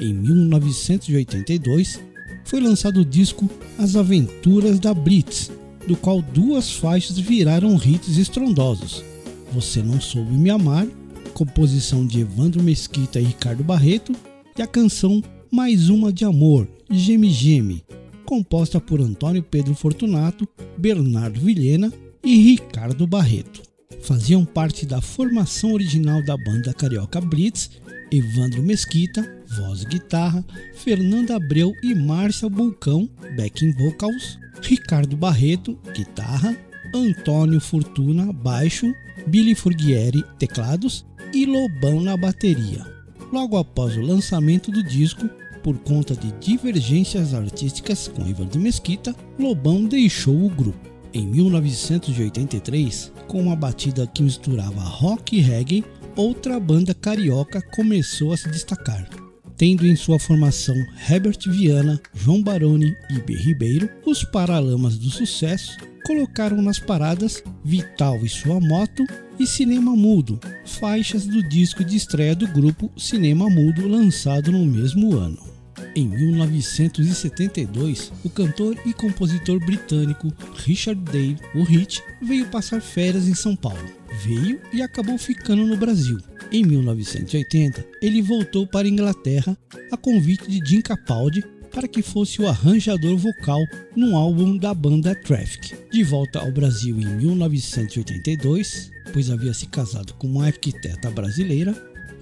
[0.00, 2.00] Em 1982,
[2.44, 5.52] foi lançado o disco As Aventuras da Blitz,
[5.86, 9.04] do qual duas faixas viraram hits estrondosos,
[9.52, 10.84] você Não Soube Me Amar,
[11.32, 14.12] composição de Evandro Mesquita e Ricardo Barreto,
[14.58, 17.84] e a canção Mais Uma de Amor, Geme Geme,
[18.26, 20.46] composta por Antônio Pedro Fortunato,
[20.76, 21.90] Bernardo Vilhena
[22.22, 23.62] e Ricardo Barreto.
[24.02, 27.70] Faziam parte da formação original da banda carioca Blitz,
[28.10, 29.22] Evandro Mesquita,
[29.56, 30.44] voz e guitarra,
[30.74, 36.56] Fernanda Abreu e Márcia Bulcão, backing vocals, Ricardo Barreto, guitarra,
[36.94, 38.92] Antônio Fortuna, baixo,
[39.26, 42.84] Billy Furghieri, teclados e Lobão na bateria.
[43.32, 45.28] Logo após o lançamento do disco,
[45.66, 50.88] por conta de divergências artísticas com Evandro Mesquita, Lobão deixou o grupo.
[51.12, 55.84] Em 1983, com uma batida que misturava rock e reggae,
[56.14, 59.10] outra banda carioca começou a se destacar.
[59.56, 60.76] Tendo em sua formação
[61.10, 63.34] Herbert Viana, João Baroni e B.
[63.34, 69.04] Ribeiro, os Paralamas do Sucesso colocaram nas paradas Vital e Sua Moto
[69.36, 75.16] e Cinema Mudo, faixas do disco de estreia do grupo Cinema Mudo, lançado no mesmo
[75.16, 75.55] ano.
[75.94, 80.32] Em 1972, o cantor e compositor britânico
[80.64, 83.78] Richard Dave, o Rich, veio passar férias em São Paulo.
[84.24, 86.18] Veio e acabou ficando no Brasil.
[86.50, 89.56] Em 1980, ele voltou para a Inglaterra
[89.90, 91.44] a convite de Jim Capaldi
[91.76, 93.60] para que fosse o arranjador vocal
[93.94, 95.76] num álbum da banda Traffic.
[95.90, 101.74] De volta ao Brasil em 1982, pois havia se casado com uma arquiteta brasileira,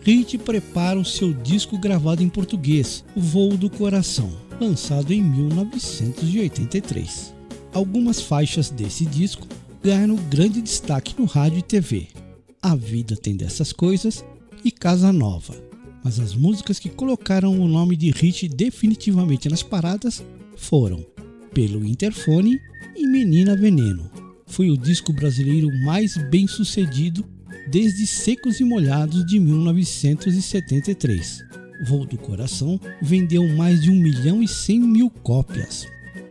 [0.04, 7.32] Rich prepara o seu disco gravado em português, O Voo do Coração, lançado em 1983.
[7.72, 9.48] Algumas faixas desse disco
[9.82, 12.08] ganharam grande destaque no rádio e TV.
[12.60, 14.22] A Vida Tem Dessas Coisas
[14.62, 15.54] e Casa Nova.
[16.04, 20.22] Mas as músicas que colocaram o nome de Rich definitivamente nas paradas
[20.54, 21.02] foram
[21.54, 22.60] Pelo Interfone
[22.94, 24.10] e Menina Veneno.
[24.46, 27.24] Foi o disco brasileiro mais bem sucedido
[27.66, 31.44] desde Secos e Molhados de 1973.
[31.86, 35.86] Voo do Coração vendeu mais de 1 milhão e 100 mil cópias.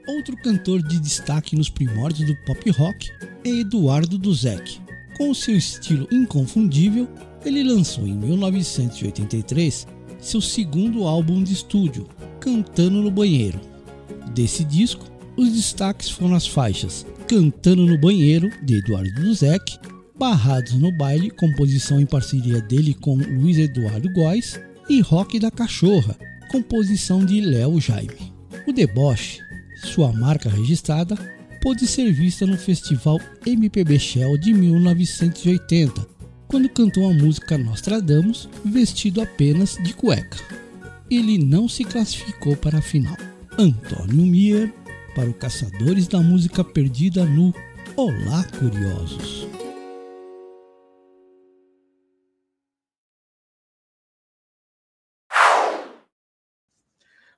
[0.08, 3.10] Outro cantor de destaque nos primórdios do pop rock
[3.44, 4.80] é Eduardo Duzek.
[5.18, 7.08] Com seu estilo inconfundível,
[7.46, 9.88] ele lançou em 1983
[10.20, 12.08] seu segundo álbum de estúdio,
[12.40, 13.60] Cantando no Banheiro.
[14.34, 15.06] Desse disco,
[15.38, 19.78] os destaques foram as faixas Cantando no Banheiro, de Eduardo Duzek,
[20.18, 24.60] Barrados no Baile, composição em parceria dele com Luiz Eduardo Góes,
[24.90, 26.18] e Rock da Cachorra,
[26.50, 28.34] composição de Léo Jaime.
[28.68, 29.40] O deboche,
[29.76, 31.16] sua marca registrada,
[31.62, 36.06] pôde ser vista no festival MPB Shell de 1980,
[36.48, 40.38] quando cantou a música Nostradamus vestido apenas de cueca.
[41.10, 43.18] Ele não se classificou para a final.
[43.58, 44.74] Antônio Mier
[45.16, 47.54] para o Caçadores da Música Perdida no
[47.96, 49.53] Olá Curiosos.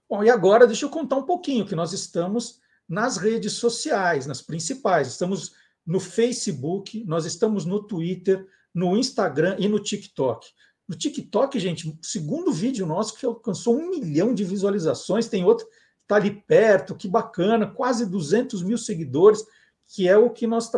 [0.08, 4.42] Bom, e agora deixa eu contar um pouquinho que nós estamos nas redes sociais, nas
[4.42, 5.08] principais.
[5.08, 5.54] Estamos
[5.86, 10.48] no Facebook, nós estamos no Twitter, no Instagram e no TikTok.
[10.88, 15.74] No TikTok, gente, segundo vídeo nosso que alcançou um milhão de visualizações, tem outro que
[16.04, 19.44] está ali perto, que bacana, quase 200 mil seguidores,
[19.88, 20.70] que é o que nós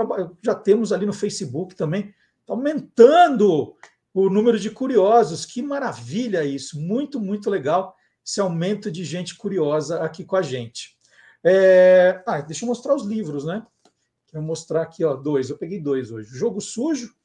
[0.41, 2.13] já temos ali no Facebook também.
[2.41, 3.75] Está aumentando
[4.13, 7.96] o número de curiosos, que maravilha isso, muito, muito legal
[8.27, 10.97] esse aumento de gente curiosa aqui com a gente.
[11.41, 12.21] É...
[12.27, 13.65] Ah, deixa eu mostrar os livros, né?
[14.27, 15.49] Quero mostrar aqui, ó, dois.
[15.49, 16.29] Eu peguei dois hoje.
[16.37, 17.15] Jogo Sujo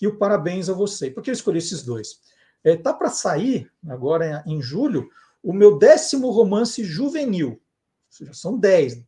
[0.00, 1.10] e o Parabéns a Você.
[1.10, 2.20] Por que eu escolhi esses dois?
[2.62, 5.10] É, tá para sair, agora em julho,
[5.42, 7.60] o meu décimo romance juvenil.
[8.08, 9.02] Seja, são dez.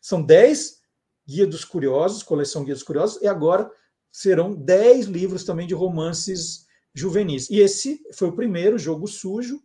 [0.00, 0.80] São dez
[1.24, 3.70] Guia dos Curiosos, coleção Guia dos Curiosos, e agora
[4.10, 7.48] serão dez livros também de romances juvenis.
[7.50, 9.62] E esse foi o primeiro, Jogo Sujo,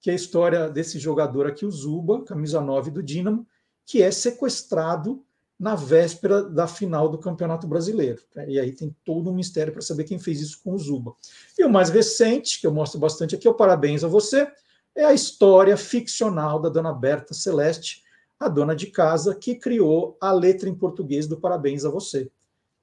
[0.00, 3.46] que é a história desse jogador aqui, o Zuba, camisa 9 do Dinamo,
[3.84, 5.24] que é sequestrado
[5.58, 8.22] na véspera da final do Campeonato Brasileiro.
[8.46, 11.14] E aí tem todo um mistério para saber quem fez isso com o Zuba.
[11.58, 14.50] E o mais recente, que eu mostro bastante aqui, é o Parabéns a Você,
[14.94, 18.04] é a história ficcional da dona Berta Celeste,
[18.38, 22.30] a dona de casa que criou a letra em português do Parabéns a Você.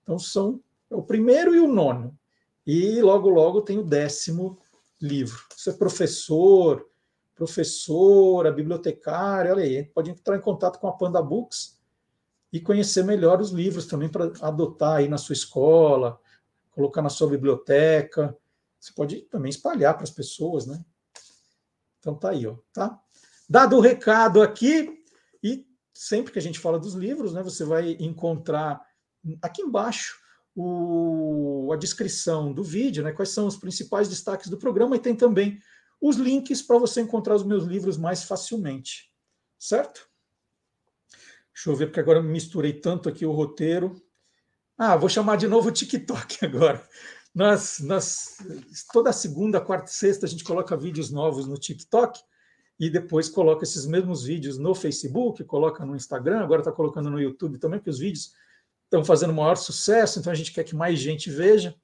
[0.03, 0.59] Então são
[0.89, 2.17] é o primeiro e o nono.
[2.65, 4.57] E logo, logo tem o décimo
[5.01, 5.43] livro.
[5.55, 6.85] Você é professor,
[7.35, 11.75] professora, bibliotecária, olha aí, pode entrar em contato com a Panda Books,
[12.55, 16.17] e conhecer melhor os livros também para adotar aí na sua escola,
[16.71, 18.33] colocar na sua biblioteca.
[18.79, 20.81] Você pode também espalhar para as pessoas, né?
[21.99, 22.97] Então tá aí, ó, tá?
[23.49, 25.03] Dado o recado aqui,
[25.43, 28.81] e sempre que a gente fala dos livros, né, você vai encontrar
[29.41, 30.17] aqui embaixo
[30.55, 35.13] o, a descrição do vídeo, né, quais são os principais destaques do programa, e tem
[35.13, 35.59] também
[36.07, 39.11] os links para você encontrar os meus livros mais facilmente,
[39.57, 40.07] certo?
[41.52, 43.99] Deixa eu ver, porque agora misturei tanto aqui o roteiro.
[44.77, 46.88] Ah, vou chamar de novo o TikTok agora.
[47.34, 48.38] Nas, nas,
[48.94, 52.19] toda segunda, quarta e sexta a gente coloca vídeos novos no TikTok
[52.80, 57.19] e depois coloca esses mesmos vídeos no Facebook, coloca no Instagram, agora está colocando no
[57.19, 58.32] YouTube também, porque os vídeos
[58.84, 61.76] estão fazendo maior sucesso, então a gente quer que mais gente veja.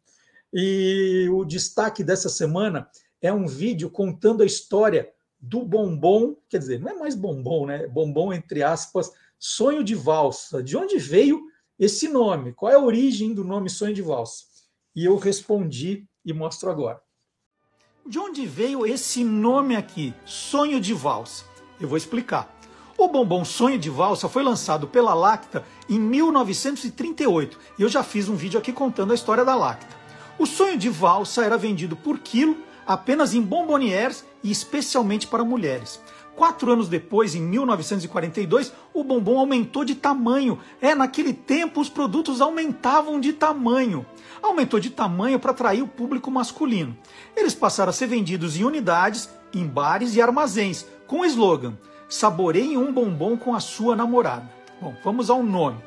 [0.53, 2.87] E o destaque dessa semana
[3.21, 7.87] é um vídeo contando a história do bombom, quer dizer, não é mais bombom, né?
[7.87, 10.61] Bombom entre aspas, Sonho de Valsa.
[10.61, 11.41] De onde veio
[11.79, 12.53] esse nome?
[12.53, 14.45] Qual é a origem do nome Sonho de Valsa?
[14.95, 17.01] E eu respondi e mostro agora.
[18.05, 21.45] De onde veio esse nome aqui, Sonho de Valsa?
[21.79, 22.55] Eu vou explicar.
[22.97, 28.29] O bombom Sonho de Valsa foi lançado pela Lacta em 1938 e eu já fiz
[28.29, 30.01] um vídeo aqui contando a história da Lacta.
[30.37, 35.99] O sonho de valsa era vendido por quilo apenas em bombonières e especialmente para mulheres.
[36.35, 40.59] Quatro anos depois, em 1942, o bombom aumentou de tamanho.
[40.81, 44.05] É, naquele tempo os produtos aumentavam de tamanho.
[44.41, 46.97] Aumentou de tamanho para atrair o público masculino.
[47.35, 51.77] Eles passaram a ser vendidos em unidades, em bares e armazéns, com o slogan:
[52.09, 54.49] Saboreie um bombom com a sua namorada.
[54.81, 55.77] Bom, vamos ao nome.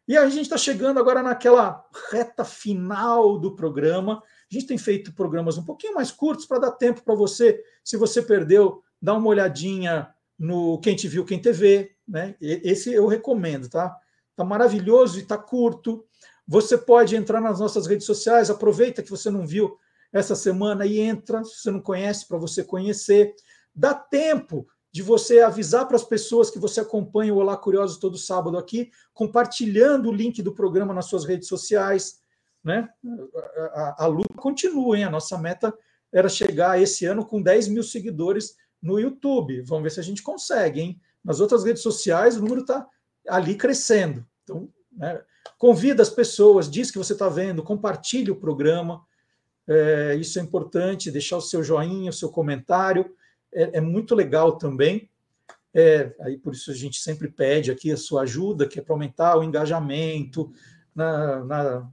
[0.09, 4.21] E a gente está chegando agora naquela reta final do programa.
[4.51, 7.97] A gente tem feito programas um pouquinho mais curtos para dar tempo para você, se
[7.97, 12.35] você perdeu, dar uma olhadinha no Quem Te Viu, Quem TV, né?
[12.41, 13.97] Esse eu recomendo, tá?
[14.35, 16.05] Tá maravilhoso e tá curto.
[16.49, 19.79] Você pode entrar nas nossas redes sociais, aproveita que você não viu
[20.13, 23.37] essa semana e entra, se você não conhece, para você conhecer.
[23.73, 24.67] Dá tempo
[24.97, 28.91] de você avisar para as pessoas que você acompanha o Olá Curiosos todo sábado aqui,
[29.13, 32.23] compartilhando o link do programa nas suas redes sociais.
[32.65, 32.89] Né?
[33.35, 33.61] A,
[34.01, 35.05] a, a luta continua, hein?
[35.05, 35.71] A nossa meta
[36.11, 39.61] era chegar esse ano com 10 mil seguidores no YouTube.
[39.67, 41.01] Vamos ver se a gente consegue, hein?
[41.23, 42.89] Nas outras redes sociais, o número está
[43.29, 44.27] ali crescendo.
[44.45, 45.21] Então, né,
[45.59, 49.05] convida as pessoas, diz que você está vendo, compartilhe o programa.
[49.69, 53.15] É, isso é importante, deixar o seu joinha, o seu comentário.
[53.53, 55.09] É, é muito legal também.
[55.75, 58.95] É, aí por isso a gente sempre pede aqui a sua ajuda, que é para
[58.95, 60.51] aumentar o engajamento
[60.95, 61.91] na, na,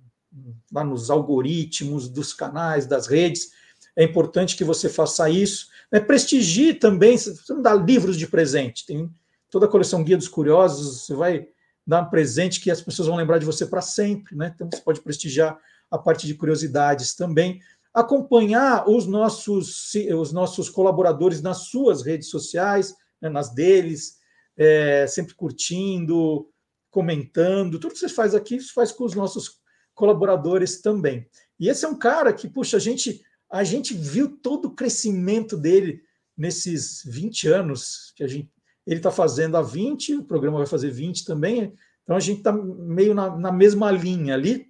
[0.72, 3.52] lá nos algoritmos dos canais, das redes.
[3.96, 5.68] É importante que você faça isso.
[5.92, 9.12] É, prestigie também, você não dá livros de presente, tem
[9.50, 11.48] toda a coleção Guia dos Curiosos, você vai
[11.86, 14.52] dar um presente que as pessoas vão lembrar de você para sempre, né?
[14.56, 15.60] Então você pode prestigiar
[15.92, 17.62] a parte de curiosidades também.
[17.94, 24.18] Acompanhar os nossos, os nossos colaboradores nas suas redes sociais, né, nas deles,
[24.58, 26.50] é, sempre curtindo,
[26.90, 27.80] comentando.
[27.80, 29.62] Tudo que você faz aqui, você faz com os nossos
[29.94, 31.28] colaboradores também.
[31.60, 33.22] E esse é um cara que, puxa, a gente,
[33.52, 36.02] a gente viu todo o crescimento dele
[36.36, 38.52] nesses 20 anos que a gente
[38.86, 42.52] ele está fazendo há 20, o programa vai fazer 20 também, então a gente está
[42.52, 44.68] meio na, na, mesma linha ali,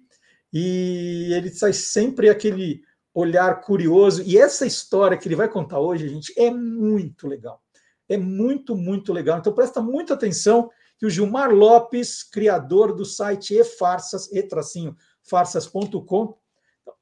[0.52, 2.82] e ele faz sempre aquele
[3.14, 7.62] olhar curioso, e essa história que ele vai contar hoje, gente, é muito legal.
[8.08, 9.38] É muito, muito legal.
[9.38, 10.68] Então presta muita atenção
[10.98, 16.36] que o Gilmar Lopes, criador do site e-farsas, e-tracinho, farsas.com,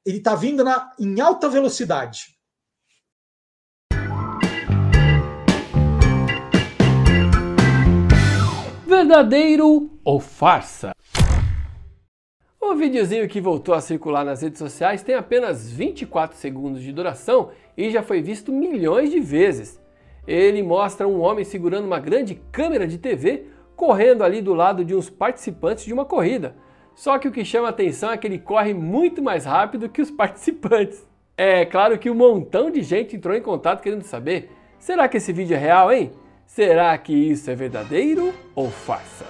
[0.05, 2.33] ele está vindo na, em alta velocidade.
[9.03, 10.93] verdadeiro ou farsa?
[12.65, 17.49] O videozinho que voltou a circular nas redes sociais tem apenas 24 segundos de duração
[17.75, 19.79] e já foi visto milhões de vezes.
[20.25, 24.95] Ele mostra um homem segurando uma grande câmera de TV correndo ali do lado de
[24.95, 26.55] uns participantes de uma corrida.
[26.95, 30.09] Só que o que chama atenção é que ele corre muito mais rápido que os
[30.15, 31.05] participantes.
[31.37, 34.49] É claro que um montão de gente entrou em contato querendo saber:
[34.79, 36.11] será que esse vídeo é real, hein?
[36.45, 39.25] Será que isso é verdadeiro ou farsa?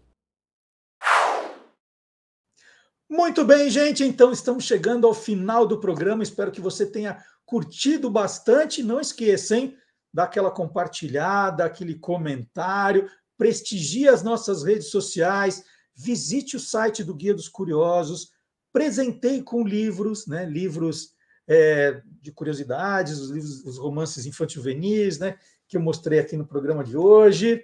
[3.10, 4.04] Muito bem, gente.
[4.04, 6.24] Então estamos chegando ao final do programa.
[6.24, 8.84] Espero que você tenha curtido bastante.
[8.84, 9.78] Não esqueça, hein?
[10.14, 15.64] dá aquela compartilhada, aquele comentário, prestigie as nossas redes sociais,
[15.96, 18.32] visite o site do Guia dos Curiosos,
[18.74, 20.46] presenteie com livros, né?
[20.46, 21.14] Livros
[21.54, 25.38] é, de curiosidades, os livros, os romances infantil-juvenis, né?
[25.68, 27.62] Que eu mostrei aqui no programa de hoje.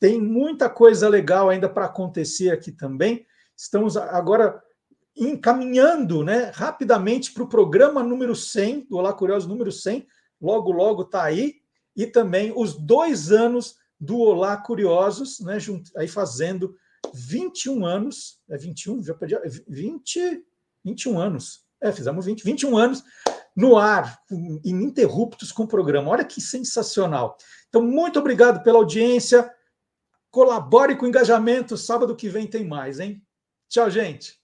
[0.00, 3.24] Tem muita coisa legal ainda para acontecer aqui também.
[3.56, 4.60] Estamos agora
[5.16, 10.08] encaminhando né, rapidamente para o programa número 100, do Olá Curioso número 100.
[10.40, 11.60] Logo, logo está aí
[11.94, 15.58] e também os dois anos do Olá Curiosos, né,
[15.96, 16.74] aí fazendo
[17.14, 19.36] 21 anos, é 21, já perdi,
[19.68, 20.44] 20,
[20.84, 23.04] 21 anos, é, fizemos 20, 21 anos
[23.56, 24.20] no ar,
[24.64, 26.10] ininterruptos com o programa.
[26.10, 27.36] Olha que sensacional.
[27.68, 29.50] Então, muito obrigado pela audiência.
[30.30, 31.76] Colabore com o engajamento.
[31.76, 33.22] Sábado que vem tem mais, hein?
[33.68, 34.39] Tchau, gente.